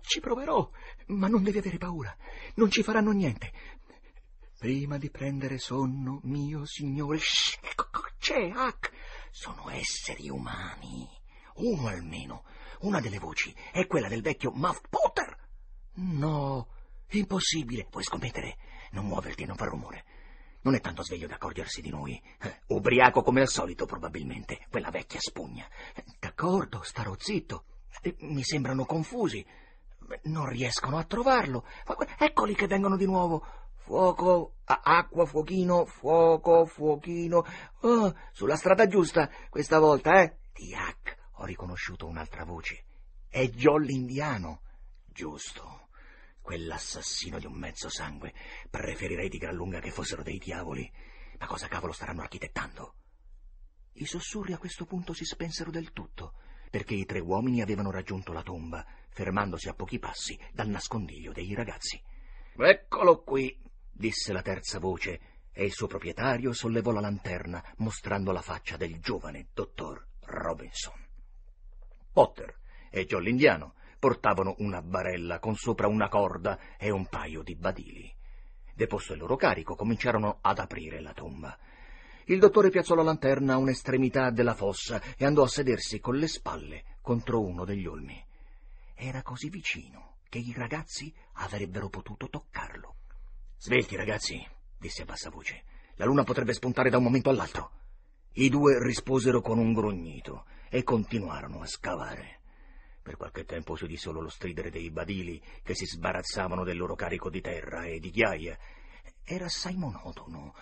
Ci 0.00 0.20
proverò, 0.20 0.68
ma 1.08 1.28
non 1.28 1.42
devi 1.42 1.58
avere 1.58 1.78
paura. 1.78 2.14
Non 2.54 2.70
ci 2.70 2.82
faranno 2.82 3.12
niente. 3.12 3.52
Prima 4.58 4.96
di 4.96 5.10
prendere 5.10 5.58
sonno, 5.58 6.20
mio 6.22 6.64
signore. 6.64 7.18
C'è, 8.18 8.48
Hack. 8.48 8.90
Sono 9.30 9.68
esseri 9.68 10.30
umani. 10.30 11.06
Uno 11.56 11.88
almeno. 11.88 12.44
Una 12.80 13.00
delle 13.00 13.18
voci 13.18 13.54
è 13.70 13.86
quella 13.86 14.08
del 14.08 14.22
vecchio 14.22 14.52
Muff 14.52 14.80
Potter. 14.88 15.36
No, 15.96 16.68
impossibile. 17.10 17.86
Puoi 17.90 18.02
scommettere. 18.02 18.56
Non 18.92 19.04
muoverti 19.04 19.42
e 19.42 19.46
non 19.46 19.56
far 19.56 19.68
rumore. 19.68 20.04
Non 20.62 20.74
è 20.74 20.80
tanto 20.80 21.04
sveglio 21.04 21.26
da 21.26 21.34
accorgersi 21.34 21.82
di 21.82 21.90
noi. 21.90 22.20
Eh, 22.40 22.62
ubriaco 22.68 23.22
come 23.22 23.42
al 23.42 23.48
solito, 23.48 23.84
probabilmente. 23.84 24.66
Quella 24.70 24.90
vecchia 24.90 25.20
spugna. 25.20 25.68
D'accordo, 26.18 26.82
starò 26.82 27.14
zitto. 27.18 27.64
Eh, 28.00 28.16
mi 28.20 28.42
sembrano 28.42 28.86
confusi. 28.86 29.44
Non 30.22 30.48
riescono 30.48 30.96
a 30.96 31.04
trovarlo. 31.04 31.66
Eccoli 32.18 32.54
che 32.54 32.66
vengono 32.66 32.96
di 32.96 33.04
nuovo. 33.04 33.65
Fuoco, 33.86 34.56
acqua, 34.64 35.26
fuochino, 35.26 35.84
fuoco, 35.84 36.66
fuochino. 36.66 37.44
Oh, 37.82 38.12
sulla 38.32 38.56
strada 38.56 38.88
giusta, 38.88 39.30
questa 39.48 39.78
volta, 39.78 40.22
eh? 40.22 40.38
Tiac, 40.52 41.16
ho 41.34 41.44
riconosciuto 41.44 42.04
un'altra 42.06 42.42
voce. 42.42 42.84
È 43.28 43.46
Jolly 43.46 43.94
Indiano. 43.94 44.62
Giusto. 45.06 45.86
Quell'assassino 46.40 47.38
di 47.38 47.46
un 47.46 47.52
mezzo 47.52 47.88
sangue. 47.88 48.34
Preferirei 48.68 49.28
di 49.28 49.38
gran 49.38 49.54
lunga 49.54 49.78
che 49.78 49.92
fossero 49.92 50.24
dei 50.24 50.38
diavoli. 50.38 50.90
Ma 51.38 51.46
cosa 51.46 51.68
cavolo 51.68 51.92
staranno 51.92 52.22
architettando? 52.22 52.94
I 53.92 54.04
sussurri 54.04 54.52
a 54.52 54.58
questo 54.58 54.84
punto 54.84 55.12
si 55.12 55.24
spensero 55.24 55.70
del 55.70 55.92
tutto, 55.92 56.32
perché 56.70 56.94
i 56.96 57.04
tre 57.04 57.20
uomini 57.20 57.62
avevano 57.62 57.92
raggiunto 57.92 58.32
la 58.32 58.42
tomba, 58.42 58.84
fermandosi 59.10 59.68
a 59.68 59.74
pochi 59.74 60.00
passi 60.00 60.36
dal 60.52 60.66
nascondiglio 60.66 61.30
dei 61.30 61.54
ragazzi. 61.54 62.02
Eccolo 62.56 63.22
qui, 63.22 63.64
disse 63.96 64.32
la 64.32 64.42
terza 64.42 64.78
voce, 64.78 65.20
e 65.52 65.64
il 65.64 65.72
suo 65.72 65.86
proprietario 65.86 66.52
sollevò 66.52 66.92
la 66.92 67.00
lanterna, 67.00 67.64
mostrando 67.78 68.30
la 68.30 68.42
faccia 68.42 68.76
del 68.76 69.00
giovane 69.00 69.48
dottor 69.54 70.06
Robinson. 70.24 71.04
Potter 72.12 72.58
e 72.90 73.06
John 73.06 73.22
l'Indiano 73.22 73.74
portavano 73.98 74.54
una 74.58 74.82
barella 74.82 75.38
con 75.38 75.54
sopra 75.56 75.86
una 75.86 76.08
corda 76.08 76.76
e 76.76 76.90
un 76.90 77.06
paio 77.06 77.42
di 77.42 77.54
badili. 77.54 78.14
Deposto 78.74 79.14
il 79.14 79.18
loro 79.18 79.36
carico, 79.36 79.74
cominciarono 79.74 80.38
ad 80.42 80.58
aprire 80.58 81.00
la 81.00 81.14
tomba. 81.14 81.58
Il 82.26 82.38
dottore 82.38 82.68
piazzò 82.68 82.94
la 82.94 83.02
lanterna 83.02 83.54
a 83.54 83.58
un'estremità 83.58 84.30
della 84.30 84.54
fossa 84.54 85.00
e 85.16 85.24
andò 85.24 85.42
a 85.42 85.48
sedersi 85.48 86.00
con 86.00 86.16
le 86.16 86.28
spalle 86.28 86.96
contro 87.00 87.40
uno 87.40 87.64
degli 87.64 87.86
olmi. 87.86 88.22
Era 88.94 89.22
così 89.22 89.48
vicino 89.48 90.16
che 90.28 90.38
i 90.38 90.52
ragazzi 90.54 91.14
avrebbero 91.34 91.88
potuto 91.88 92.28
toccarlo. 92.28 92.95
Svelti, 93.66 93.96
ragazzi, 93.96 94.46
disse 94.78 95.02
a 95.02 95.04
bassa 95.06 95.28
voce. 95.28 95.64
La 95.96 96.04
luna 96.04 96.22
potrebbe 96.22 96.52
spuntare 96.52 96.88
da 96.88 96.98
un 96.98 97.02
momento 97.02 97.30
all'altro. 97.30 97.72
I 98.34 98.48
due 98.48 98.80
risposero 98.80 99.40
con 99.40 99.58
un 99.58 99.72
grugnito 99.72 100.44
e 100.68 100.84
continuarono 100.84 101.62
a 101.62 101.66
scavare. 101.66 102.42
Per 103.02 103.16
qualche 103.16 103.44
tempo 103.44 103.74
si 103.74 103.82
udì 103.82 103.96
solo 103.96 104.20
lo 104.20 104.28
stridere 104.28 104.70
dei 104.70 104.88
badili 104.92 105.42
che 105.64 105.74
si 105.74 105.84
sbarazzavano 105.84 106.62
del 106.62 106.76
loro 106.76 106.94
carico 106.94 107.28
di 107.28 107.40
terra 107.40 107.86
e 107.86 107.98
di 107.98 108.12
ghiaia. 108.12 108.56
Era 109.24 109.46
assai 109.46 109.74
monotono, 109.74 110.54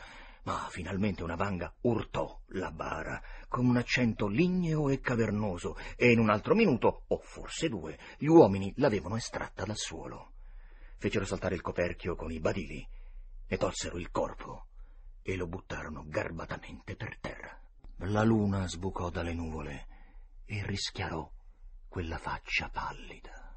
ma 0.44 0.66
finalmente 0.70 1.22
una 1.22 1.36
vanga 1.36 1.74
urtò 1.82 2.40
la 2.52 2.70
bara 2.70 3.22
con 3.48 3.66
un 3.66 3.76
accento 3.76 4.28
ligneo 4.28 4.88
e 4.88 5.00
cavernoso 5.00 5.76
e 5.96 6.10
in 6.10 6.20
un 6.20 6.30
altro 6.30 6.54
minuto, 6.54 7.04
o 7.08 7.18
forse 7.18 7.68
due, 7.68 7.98
gli 8.16 8.28
uomini 8.28 8.72
l'avevano 8.78 9.16
estratta 9.16 9.66
dal 9.66 9.76
suolo 9.76 10.30
fecero 11.04 11.26
saltare 11.26 11.54
il 11.54 11.60
coperchio 11.60 12.16
con 12.16 12.32
i 12.32 12.40
badili, 12.40 12.88
ne 13.48 13.56
tolsero 13.58 13.98
il 13.98 14.10
corpo 14.10 14.68
e 15.20 15.36
lo 15.36 15.46
buttarono 15.46 16.02
garbatamente 16.06 16.96
per 16.96 17.18
terra. 17.18 17.60
La 17.98 18.22
luna 18.22 18.66
sbucò 18.66 19.10
dalle 19.10 19.34
nuvole 19.34 19.86
e 20.46 20.64
rischiarò 20.64 21.30
quella 21.88 22.16
faccia 22.16 22.70
pallida. 22.70 23.54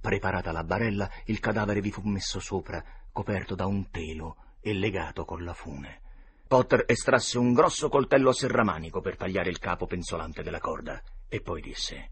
Preparata 0.00 0.52
la 0.52 0.62
barella, 0.62 1.10
il 1.24 1.40
cadavere 1.40 1.80
vi 1.80 1.90
fu 1.90 2.02
messo 2.02 2.38
sopra, 2.38 2.80
coperto 3.10 3.56
da 3.56 3.66
un 3.66 3.90
telo 3.90 4.36
e 4.60 4.72
legato 4.72 5.24
con 5.24 5.42
la 5.42 5.54
fune. 5.54 6.02
Potter 6.46 6.84
estrasse 6.86 7.38
un 7.38 7.54
grosso 7.54 7.88
coltello 7.88 8.28
a 8.28 8.34
serramanico 8.34 9.00
per 9.00 9.16
tagliare 9.16 9.50
il 9.50 9.58
capo 9.58 9.88
pensolante 9.88 10.44
della 10.44 10.60
corda 10.60 11.02
e 11.26 11.40
poi 11.40 11.60
disse: 11.60 12.10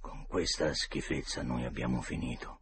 Con 0.00 0.24
questa 0.26 0.72
schifezza 0.72 1.42
noi 1.42 1.66
abbiamo 1.66 2.00
finito. 2.00 2.59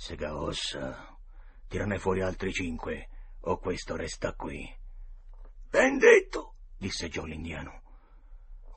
Sega 0.00 0.36
ossa, 0.36 1.18
tirane 1.66 1.98
fuori 1.98 2.20
altri 2.20 2.52
cinque, 2.52 3.08
o 3.40 3.58
questo 3.58 3.96
resta 3.96 4.32
qui. 4.32 4.64
Ben 5.68 5.98
detto, 5.98 6.54
disse 6.76 7.08
Joe 7.08 7.26
l'indiano. 7.26 7.82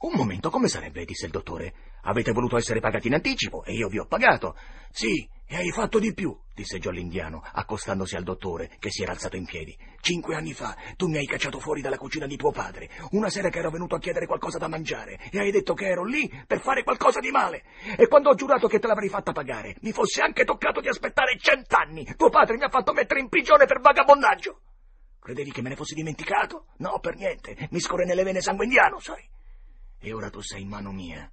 Un 0.02 0.14
momento, 0.16 0.50
come 0.50 0.68
sarebbe? 0.68 1.06
disse 1.06 1.28
il 1.28 1.32
dottore. 1.32 1.74
Avete 2.06 2.32
voluto 2.32 2.58
essere 2.58 2.80
pagati 2.80 3.06
in 3.06 3.14
anticipo 3.14 3.64
e 3.64 3.74
io 3.74 3.88
vi 3.88 4.00
ho 4.00 4.08
pagato. 4.08 4.56
Sì, 4.90 5.30
e 5.46 5.58
hai 5.58 5.70
fatto 5.70 6.00
di 6.00 6.12
più, 6.12 6.36
disse 6.56 6.80
Joe 6.80 6.94
l'indiano, 6.94 7.44
accostandosi 7.44 8.16
al 8.16 8.24
dottore, 8.24 8.72
che 8.80 8.90
si 8.90 9.04
era 9.04 9.12
alzato 9.12 9.36
in 9.36 9.46
piedi. 9.46 9.78
Cinque 10.00 10.36
anni 10.36 10.54
fa 10.54 10.76
tu 10.98 11.08
mi 11.08 11.18
hai 11.18 11.28
cacciato 11.28 11.60
fuori 11.60 11.82
dalla 11.82 12.00
cucina 12.00 12.26
di 12.26 12.36
tuo 12.36 12.52
padre, 12.52 12.90
una 13.12 13.30
sera 13.30 13.50
che 13.50 13.60
ero 13.60 13.70
venuto 13.70 13.94
a 13.94 14.00
chiedere 14.00 14.26
qualcosa 14.26 14.58
da 14.58 14.68
mangiare, 14.68 15.20
e 15.30 15.38
hai 15.38 15.52
detto 15.52 15.76
che 15.76 15.86
ero 15.86 16.04
lì 16.04 16.28
per 16.48 16.62
fare 16.62 16.82
qualcosa 16.84 17.20
di 17.20 17.30
male. 17.30 17.64
E 17.96 18.08
quando 18.08 18.30
ho 18.30 18.34
giurato 18.34 18.68
che 18.68 18.80
te 18.80 18.88
l'avrei 18.88 19.10
fatta 19.10 19.34
pagare, 19.34 19.76
mi 19.82 19.92
fosse 19.92 20.22
anche 20.22 20.46
toccato 20.46 20.82
di 20.82 20.88
aspettare 20.88 21.38
cent'anni, 21.38 22.16
tuo 22.18 22.30
padre 22.30 22.58
mi 22.58 22.64
ha 22.64 22.70
fatto 22.70 22.92
mettere 22.92 23.20
in 23.20 23.30
prigione 23.30 23.68
per 23.68 23.80
vagabondaggio. 23.80 24.62
Credevi 25.20 25.52
che 25.52 25.62
me 25.62 25.70
ne 25.70 25.76
fossi 25.76 25.94
dimenticato? 25.94 26.70
No, 26.78 26.98
per 27.00 27.16
niente. 27.18 27.68
Mi 27.70 27.80
scorre 27.80 28.06
nelle 28.06 28.24
vene 28.24 28.42
sangue 28.42 28.66
indiano, 28.66 28.98
sai. 29.00 29.30
E 30.04 30.14
ora 30.14 30.32
tu 30.32 30.42
sei 30.42 30.64
in 30.64 30.68
mano 30.68 30.92
mia. 30.92 31.32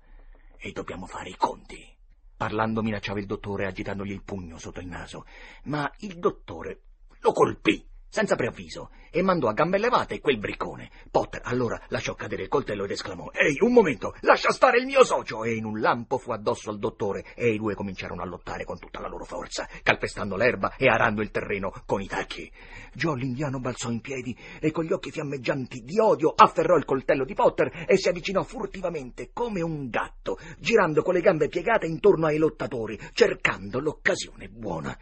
E 0.59 0.73
dobbiamo 0.73 1.07
fare 1.07 1.31
i 1.31 1.37
conti. 1.37 1.97
Parlando 2.37 2.83
minacciava 2.83 3.19
il 3.19 3.27
dottore 3.27 3.67
agitandogli 3.67 4.13
il 4.13 4.23
pugno 4.23 4.59
sotto 4.59 4.81
il 4.81 4.87
naso, 4.87 5.25
ma 5.65 5.91
il 6.01 6.19
dottore 6.19 6.83
lo 7.21 7.33
colpì 7.33 7.85
senza 8.09 8.37
preavviso, 8.37 8.91
e 9.11 9.23
mandò 9.23 9.49
a 9.49 9.53
gambe 9.53 9.79
levate 9.79 10.21
quel 10.21 10.39
briccone. 10.39 10.91
Potter 11.11 11.43
allora 11.45 11.81
lasciò 11.89 12.15
cadere 12.15 12.43
il 12.43 12.49
coltello 12.49 12.85
ed 12.85 12.91
esclamò 12.91 13.31
Ehi, 13.33 13.59
un 13.61 13.73
momento, 13.73 14.15
lascia 14.21 14.51
stare 14.51 14.79
il 14.79 14.87
mio 14.87 15.05
socio! 15.05 15.45
E 15.45 15.55
in 15.55 15.65
un 15.65 15.81
lampo 15.81 16.19
fu 16.19 16.33
addosso 16.33 16.71
al 16.71 16.79
dottore, 16.79 17.25
e 17.35 17.53
i 17.53 17.59
due 17.59 17.75
cominciarono 17.75 18.23
a 18.23 18.27
lottare 18.27 18.65
con 18.65 18.79
tutta 18.79 19.01
la 19.01 19.09
loro 19.09 19.25
forza, 19.25 19.69
calpestando 19.83 20.37
l'erba 20.37 20.75
e 20.77 20.89
arando 20.89 21.23
il 21.23 21.31
terreno 21.31 21.73
con 21.87 22.01
i 22.01 22.07
tacchi. 22.07 22.51
Joe 22.95 23.17
l'indiano 23.17 23.61
balzò 23.61 23.91
in 23.91 24.01
piedi 24.01 24.37
e 24.61 24.71
con 24.71 24.85
gli 24.85 24.93
occhi 24.93 25.11
fiammeggianti 25.11 25.81
di 25.81 25.99
odio 26.01 26.33
afferrò 26.35 26.77
il 26.77 26.85
coltello 26.85 27.25
di 27.25 27.35
Potter 27.35 27.85
e 27.87 27.97
si 27.97 28.09
avvicinò 28.09 28.43
furtivamente 28.43 29.31
come 29.33 29.61
un 29.61 29.89
gatto, 29.89 30.39
girando 30.59 31.03
con 31.03 31.15
le 31.15 31.21
gambe 31.21 31.49
piegate 31.49 31.87
intorno 31.87 32.27
ai 32.27 32.39
lottatori, 32.39 32.99
cercando 33.13 33.79
l'occasione 33.79 34.49
buona 34.49 34.97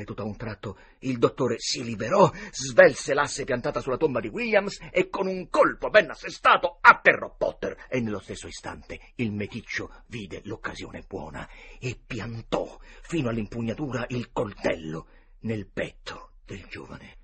e 0.00 0.04
tutto 0.04 0.22
a 0.22 0.26
un 0.26 0.36
tratto. 0.36 0.78
Il 1.00 1.18
dottore 1.18 1.56
si 1.58 1.82
liberò, 1.82 2.30
svelse 2.50 3.14
l'asse 3.14 3.44
piantata 3.44 3.80
sulla 3.80 3.96
tomba 3.96 4.20
di 4.20 4.28
Williams 4.28 4.78
e 4.90 5.08
con 5.08 5.26
un 5.26 5.48
colpo 5.48 5.90
ben 5.90 6.10
assestato 6.10 6.78
atterrò 6.80 7.34
Potter. 7.36 7.86
E 7.88 8.00
nello 8.00 8.20
stesso 8.20 8.46
istante 8.46 9.12
il 9.16 9.32
meticcio 9.32 10.02
vide 10.06 10.40
l'occasione 10.44 11.04
buona 11.06 11.48
e 11.78 11.98
piantò 12.04 12.78
fino 13.02 13.28
all'impugnatura 13.28 14.04
il 14.08 14.32
coltello 14.32 15.06
nel 15.40 15.66
petto 15.66 16.32
del 16.44 16.66
giovane. 16.68 17.16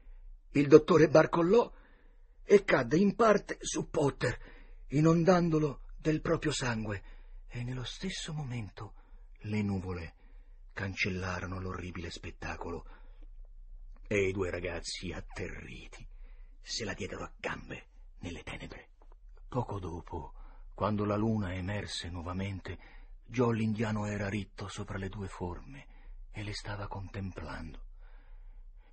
Il 0.52 0.68
dottore 0.68 1.08
barcollò 1.08 1.70
e 2.44 2.64
cadde 2.64 2.96
in 2.96 3.14
parte 3.14 3.56
su 3.60 3.88
Potter, 3.88 4.38
inondandolo 4.88 5.80
del 5.96 6.20
proprio 6.20 6.52
sangue, 6.52 7.02
e 7.48 7.62
nello 7.62 7.84
stesso 7.84 8.32
momento 8.32 8.94
le 9.42 9.62
nuvole 9.62 10.14
cancellarono 10.72 11.60
l'orribile 11.60 12.10
spettacolo 12.10 12.86
e 14.06 14.28
i 14.28 14.32
due 14.32 14.50
ragazzi, 14.50 15.12
atterriti, 15.12 16.06
se 16.60 16.84
la 16.84 16.94
diedero 16.94 17.24
a 17.24 17.32
gambe 17.38 17.86
nelle 18.18 18.42
tenebre. 18.42 18.88
Poco 19.48 19.78
dopo, 19.78 20.32
quando 20.74 21.04
la 21.04 21.16
luna 21.16 21.54
emerse 21.54 22.08
nuovamente, 22.08 22.78
Joe 23.26 23.54
l'indiano 23.54 24.06
era 24.06 24.28
ritto 24.28 24.68
sopra 24.68 24.98
le 24.98 25.08
due 25.08 25.28
forme 25.28 25.86
e 26.30 26.42
le 26.42 26.52
stava 26.52 26.86
contemplando. 26.88 27.90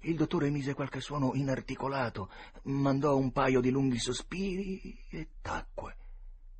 Il 0.04 0.16
dottore 0.16 0.50
mise 0.50 0.74
qualche 0.74 1.02
suono 1.02 1.34
inarticolato, 1.34 2.30
mandò 2.64 3.18
un 3.18 3.32
paio 3.32 3.60
di 3.60 3.70
lunghi 3.70 4.00
sospiri 4.00 5.06
e 5.10 5.28
tacque. 5.42 5.98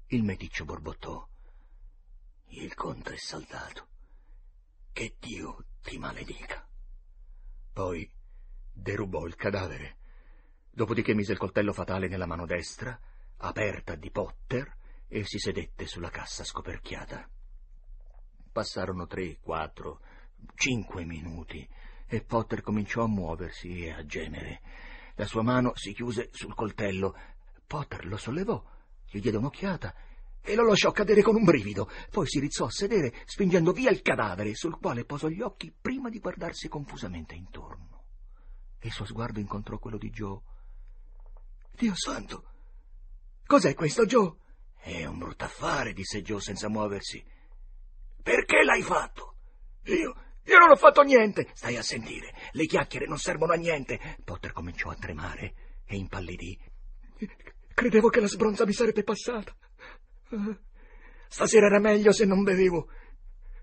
Il 0.08 0.24
meticcio 0.24 0.66
borbottò. 0.66 1.26
Il 2.48 2.74
conto 2.74 3.12
è 3.12 3.18
saldato. 3.18 3.88
Che 4.92 5.16
Dio 5.20 5.66
ti 5.82 5.98
maledica. 5.98 6.68
Poi 7.72 8.12
derubò 8.72 9.26
il 9.26 9.36
cadavere, 9.36 9.98
dopodiché 10.72 11.14
mise 11.14 11.32
il 11.32 11.38
coltello 11.38 11.74
fatale 11.74 12.08
nella 12.08 12.26
mano 12.26 12.46
destra, 12.46 13.00
aperta 13.38 13.96
di 13.96 14.12
Potter, 14.12 14.78
e 15.08 15.26
si 15.26 15.40
sedette 15.40 15.88
sulla 15.88 16.10
cassa 16.10 16.44
scoperchiata. 16.44 17.28
Passarono 18.52 19.08
tre, 19.08 19.40
quattro, 19.40 20.02
cinque 20.56 21.04
minuti 21.06 21.68
e 22.06 22.24
Potter 22.24 22.62
cominciò 22.62 23.04
a 23.04 23.08
muoversi 23.08 23.86
e 23.86 23.92
a 23.92 24.06
gemere. 24.06 24.62
La 25.16 25.26
sua 25.26 25.42
mano 25.42 25.72
si 25.76 25.94
chiuse 25.94 26.30
sul 26.32 26.54
coltello. 26.54 27.16
Potter 27.66 28.06
lo 28.06 28.18
sollevò, 28.18 28.64
gli 29.06 29.20
diede 29.20 29.38
un'occhiata 29.38 29.94
e 30.50 30.56
lo 30.56 30.66
lasciò 30.66 30.92
cadere 30.92 31.22
con 31.22 31.36
un 31.36 31.44
brivido. 31.44 31.88
Poi 32.10 32.28
si 32.28 32.40
rizzò 32.40 32.66
a 32.66 32.72
sedere, 32.72 33.14
spingendo 33.26 33.72
via 33.72 33.92
il 33.92 34.02
cadavere, 34.02 34.56
sul 34.56 34.80
quale 34.80 35.06
posò 35.06 35.28
gli 35.28 35.42
occhi 35.42 35.72
prima 35.72 36.10
di 36.10 36.18
guardarsi 36.18 36.68
confusamente 36.68 37.36
intorno. 37.36 38.06
Il 38.80 38.92
suo 38.92 39.06
sguardo 39.06 39.40
incontrò 39.40 39.78
quello 39.78 40.00
di 40.00 40.10
Joe. 40.10 40.40
Dio 41.76 41.94
santo! 41.96 42.46
Cos'è 43.46 43.76
questo, 43.76 44.08
Joe? 44.08 44.34
È 44.80 45.06
un 45.06 45.20
brutto 45.20 45.44
affare, 45.44 45.94
disse 45.94 46.24
Joe 46.24 46.42
senza 46.42 46.68
muoversi. 46.68 47.24
Perché 48.24 48.64
l'hai 48.64 48.82
fatto? 48.82 49.36
Io. 49.84 50.16
Io 50.46 50.58
non 50.58 50.72
ho 50.72 50.76
fatto 50.76 51.04
niente. 51.04 51.50
Stai 51.54 51.78
a 51.78 51.84
sentire. 51.84 52.34
Le 52.54 52.66
chiacchiere 52.66 53.06
non 53.06 53.20
servono 53.20 53.54
a 53.54 53.56
niente. 53.56 54.18
Potter 54.24 54.52
cominciò 54.52 54.90
a 54.90 54.96
tremare 54.96 55.82
e 55.86 55.96
impallidì. 55.96 56.58
Credevo 57.76 58.10
che 58.10 58.20
la 58.20 58.28
sbronza 58.28 58.66
mi 58.66 58.74
sarebbe 58.74 59.04
passata. 59.04 59.56
Stasera 61.28 61.68
era 61.68 61.80
meglio 61.80 62.12
se 62.12 62.26
non 62.26 62.44
bevevo. 62.44 62.90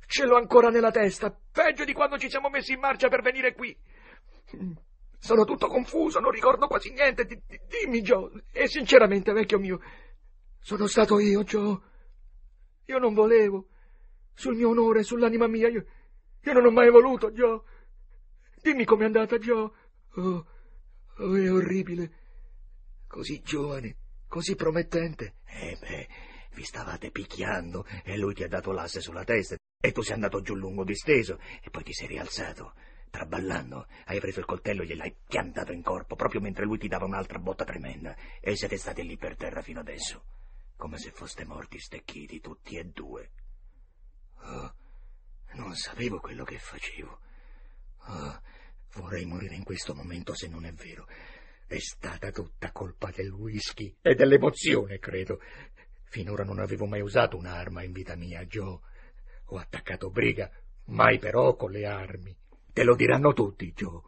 Ce 0.07 0.24
l'ho 0.24 0.37
ancora 0.37 0.68
nella 0.68 0.90
testa, 0.90 1.37
peggio 1.52 1.85
di 1.85 1.92
quando 1.92 2.16
ci 2.16 2.31
siamo 2.31 2.48
messi 2.48 2.72
in 2.72 2.81
marcia 2.81 3.09
per 3.09 3.22
venire 3.22 3.55
qui. 3.55 3.76
Sono 5.18 5.44
tutto 5.44 5.66
confuso, 5.66 6.20
non 6.20 6.31
ricordo 6.31 6.68
quasi 6.68 6.92
niente. 6.92 7.24
dimmi, 7.24 8.00
Joe, 8.02 8.44
e 8.52 8.68
sinceramente, 8.68 9.33
vecchio 9.33 9.59
mio, 9.59 9.81
sono 10.61 10.87
stato 10.87 11.18
io, 11.18 11.42
Joe. 11.42 11.79
Io 12.87 12.98
non 12.98 13.14
volevo. 13.14 13.68
Sul 14.35 14.55
mio 14.55 14.68
onore, 14.68 15.02
sull'anima 15.02 15.48
mia, 15.48 15.68
io, 15.68 15.85
io 16.40 16.52
non 16.52 16.66
ho 16.66 16.70
mai 16.70 16.90
voluto, 16.90 17.31
Joe. 17.33 17.61
Dimmi 18.62 18.85
com'è 18.85 19.05
andata, 19.05 19.38
Joe. 19.38 19.70
Oh, 20.16 20.46
oh, 21.18 21.35
è 21.35 21.52
orribile. 21.52 22.12
Così 23.09 23.40
giovane, 23.42 23.96
così 24.29 24.55
promettente. 24.55 25.37
Eh 25.46 25.76
beh, 25.81 26.09
vi 26.57 26.64
stavate 26.64 27.11
picchiando 27.11 27.87
e 28.03 28.16
lui 28.16 28.33
ti 28.33 28.42
ha 28.42 28.49
dato 28.49 28.73
l'asse 28.73 29.03
sulla 29.03 29.25
testa 29.25 29.57
e 29.79 29.92
tu 29.92 30.01
sei 30.01 30.14
andato 30.14 30.40
giù 30.40 30.55
lungo 30.55 30.85
disteso 30.85 31.38
e 31.62 31.69
poi 31.69 31.85
ti 31.85 31.92
sei 31.92 32.09
rialzato. 32.09 32.73
Traballando, 33.11 33.87
hai 34.07 34.19
preso 34.21 34.40
il 34.40 34.47
coltello 34.47 34.83
e 34.83 34.87
gliel'hai 34.87 35.14
piantato 35.29 35.73
in 35.73 35.83
corpo 35.83 36.16
proprio 36.16 36.40
mentre 36.40 36.64
lui 36.64 36.79
ti 36.79 36.88
dava 36.88 37.05
un'altra 37.05 37.38
botta 37.38 37.64
tremenda 37.64 38.16
e 38.40 38.57
siete 38.57 38.79
stati 38.79 39.07
lì 39.07 39.16
per 39.19 39.37
terra 39.37 39.61
fino 39.61 39.81
adesso, 39.81 40.25
come 40.77 40.99
se 40.99 41.11
foste 41.11 41.45
morti 41.45 41.79
stecchiti 41.79 42.40
tutti 42.40 42.77
e 42.77 42.85
due. 42.87 43.31
Oh, 44.40 44.75
non 45.53 45.75
sapevo 45.75 46.21
quello 46.21 46.45
che 46.45 46.59
facevo. 46.59 47.21
Oh, 48.09 48.40
vorrei 48.95 49.27
morire 49.27 49.55
in 49.55 49.64
questo 49.64 49.95
momento 49.95 50.35
se 50.35 50.49
non 50.49 50.64
è 50.64 50.73
vero. 50.73 51.07
È 51.66 51.79
stata 51.79 52.31
tutta 52.31 52.71
colpa 52.71 53.11
del 53.11 53.31
whisky 53.31 53.97
e 54.01 54.14
dell'emozione, 54.14 54.99
credo. 54.99 55.40
Finora 56.09 56.45
non 56.45 56.59
avevo 56.59 56.87
mai 56.87 57.01
usato 57.01 57.37
un'arma 57.37 57.83
in 57.83 57.92
vita 57.92 58.16
mia, 58.16 58.45
Joe. 58.45 58.79
Ho 59.47 59.57
attaccato 59.57 60.11
briga, 60.11 60.51
mai 60.87 61.19
però 61.19 61.55
con 61.55 61.71
le 61.71 61.87
armi. 61.87 62.35
Te 62.73 62.85
lo 62.85 62.95
diranno 62.95 63.33
tutti, 63.33 63.73
Joe. 63.73 64.01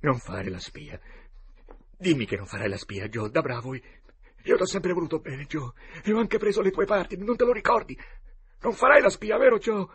Non 0.00 0.18
fare 0.18 0.50
la 0.50 0.58
spia. 0.58 1.00
Dimmi 1.96 2.26
che 2.26 2.36
non 2.36 2.46
farai 2.46 2.68
la 2.68 2.76
spia, 2.76 3.08
Joe, 3.08 3.30
da 3.30 3.40
bravo. 3.40 3.74
Io 3.74 4.56
t'ho 4.56 4.66
sempre 4.66 4.92
voluto 4.92 5.20
bene, 5.20 5.46
Joe, 5.46 5.72
e 6.02 6.12
ho 6.12 6.18
anche 6.18 6.38
preso 6.38 6.62
le 6.62 6.72
tue 6.72 6.84
parti, 6.84 7.16
non 7.16 7.36
te 7.36 7.44
lo 7.44 7.52
ricordi? 7.52 7.96
Non 8.60 8.72
farai 8.72 9.00
la 9.00 9.10
spia, 9.10 9.38
vero, 9.38 9.58
Joe? 9.58 9.86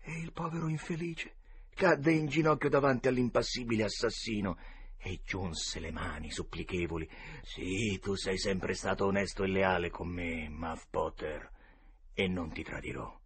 E 0.00 0.20
il 0.20 0.32
povero 0.32 0.68
infelice 0.68 1.34
cadde 1.74 2.12
in 2.12 2.26
ginocchio 2.26 2.68
davanti 2.68 3.08
all'impassibile 3.08 3.84
assassino 3.84 4.56
e 5.04 5.20
giunse 5.22 5.80
le 5.80 5.90
mani 5.90 6.30
supplichevoli. 6.30 7.08
Sì, 7.42 7.98
tu 8.00 8.14
sei 8.14 8.38
sempre 8.38 8.72
stato 8.72 9.04
onesto 9.04 9.44
e 9.44 9.48
leale 9.48 9.90
con 9.90 10.08
me, 10.08 10.48
Muff 10.48 10.86
Potter, 10.88 11.50
e 12.14 12.26
non 12.26 12.50
ti 12.50 12.62
tradirò. 12.62 13.20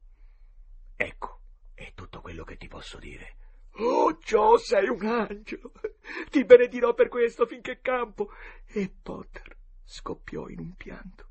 Ecco, 0.97 1.41
è 1.75 1.93
tutto 1.95 2.21
quello 2.21 2.43
che 2.43 2.57
ti 2.57 2.67
posso 2.67 2.99
dire. 2.99 3.37
Oh, 3.75 4.13
Joe, 4.15 4.59
sei 4.59 4.89
un 4.89 5.07
angelo. 5.07 5.71
Ti 6.31 6.45
benedirò 6.45 6.95
per 6.95 7.09
questo 7.09 7.47
finché 7.47 7.81
campo. 7.81 8.33
E 8.67 8.93
Potter 9.01 9.57
scoppiò 9.85 10.49
in 10.49 10.59
un 10.59 10.75
pianto. 10.75 11.27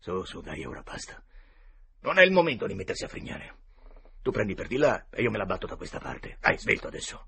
Su, 0.00 0.22
su, 0.24 0.42
dai, 0.42 0.66
ora 0.66 0.82
basta. 0.82 1.22
Non 2.00 2.18
è 2.18 2.22
il 2.22 2.30
momento 2.30 2.66
di 2.66 2.74
mettersi 2.74 3.04
a 3.04 3.08
frignare. 3.08 3.54
Tu 4.20 4.30
prendi 4.30 4.54
per 4.54 4.66
di 4.66 4.76
là 4.76 5.06
e 5.08 5.22
io 5.22 5.30
me 5.30 5.38
la 5.38 5.46
batto 5.46 5.66
da 5.66 5.76
questa 5.76 5.98
parte. 5.98 6.36
Dai, 6.40 6.58
svelto 6.58 6.88
adesso. 6.88 7.26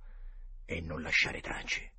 E 0.67 0.83
non 0.83 1.01
lasciare 1.01 1.41
tracce. 1.41 1.93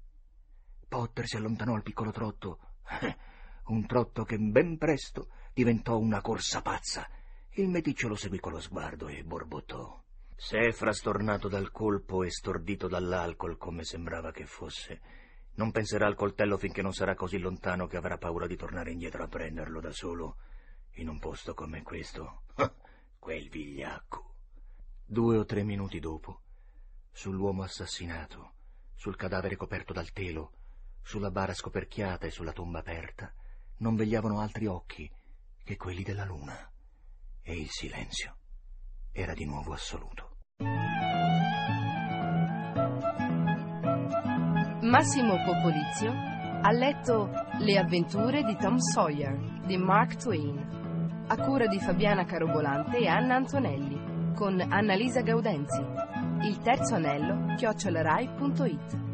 Potter 0.88 1.26
si 1.28 1.38
allontanò 1.38 1.76
al 1.76 1.84
piccolo 1.84 2.12
trotto. 2.12 2.60
un 3.68 3.86
trotto 3.86 4.24
che 4.24 4.38
ben 4.38 4.78
presto 4.78 5.30
diventò 5.54 5.98
una 5.98 6.22
corsa 6.22 6.62
pazza. 6.62 7.08
Il 7.52 7.70
meticcio 7.70 8.08
lo 8.08 8.16
seguì 8.16 8.40
con 8.40 8.52
lo 8.52 8.60
sguardo 8.60 9.08
e 9.08 9.24
borbottò. 9.24 10.02
Se 10.36 10.60
è 10.60 10.72
frastornato 10.72 11.48
dal 11.48 11.72
colpo 11.72 12.24
e 12.24 12.32
stordito 12.32 12.88
dall'alcol 12.88 13.58
come 13.58 13.84
sembrava 13.84 14.32
che 14.32 14.46
fosse, 14.46 15.02
non 15.56 15.72
penserà 15.72 16.08
al 16.08 16.16
coltello 16.16 16.58
finché 16.58 16.82
non 16.82 16.94
sarà 16.94 17.16
così 17.16 17.38
lontano 17.38 17.88
che 17.88 17.98
avrà 17.98 18.18
paura 18.18 18.48
di 18.48 18.56
tornare 18.56 18.92
indietro 18.92 19.24
a 19.24 19.28
prenderlo 19.28 19.80
da 19.80 19.92
solo 19.92 20.38
in 20.96 21.08
un 21.08 21.20
posto 21.20 21.54
come 21.54 21.84
questo. 21.84 22.44
Quel 23.20 23.50
vigliacco. 23.50 24.32
Due 25.06 25.38
o 25.38 25.46
tre 25.46 25.64
minuti 25.64 26.00
dopo, 26.00 26.42
sull'uomo 27.12 27.64
assassinato, 27.64 28.54
sul 28.96 29.16
cadavere 29.16 29.56
coperto 29.56 29.94
dal 29.94 30.12
telo, 30.12 30.52
sulla 31.04 31.30
bara 31.30 31.54
scoperchiata 31.54 32.26
e 32.26 32.32
sulla 32.32 32.54
tomba 32.54 32.80
aperta, 32.80 33.32
non 33.78 33.96
vegliavano 33.96 34.40
altri 34.40 34.66
occhi 34.66 35.10
che 35.64 35.78
quelli 35.78 36.04
della 36.04 36.26
luna, 36.26 36.56
e 37.42 37.60
il 37.60 37.70
silenzio 37.70 38.38
era 39.12 39.34
di 39.34 39.46
nuovo 39.46 39.74
assoluto. 39.74 40.38
Massimo 44.82 45.36
Popolizio 45.44 46.12
ha 46.62 46.72
letto 46.72 47.30
Le 47.60 47.78
avventure 47.78 48.44
di 48.44 48.56
Tom 48.58 48.78
Sawyer 48.78 49.66
di 49.66 49.78
Mark 49.78 50.16
Twain, 50.16 51.26
a 51.28 51.38
cura 51.38 51.68
di 51.68 51.80
Fabiana 51.80 52.26
Carobolante 52.26 52.98
e 52.98 53.08
Anna 53.08 53.36
Antonelli, 53.36 54.34
con 54.34 54.60
Annalisa 54.60 55.22
Gaudenzi. 55.22 55.82
Il 56.44 56.58
terzo 56.60 56.96
anello, 56.96 57.56
chiocciolarai.it. 57.56 59.13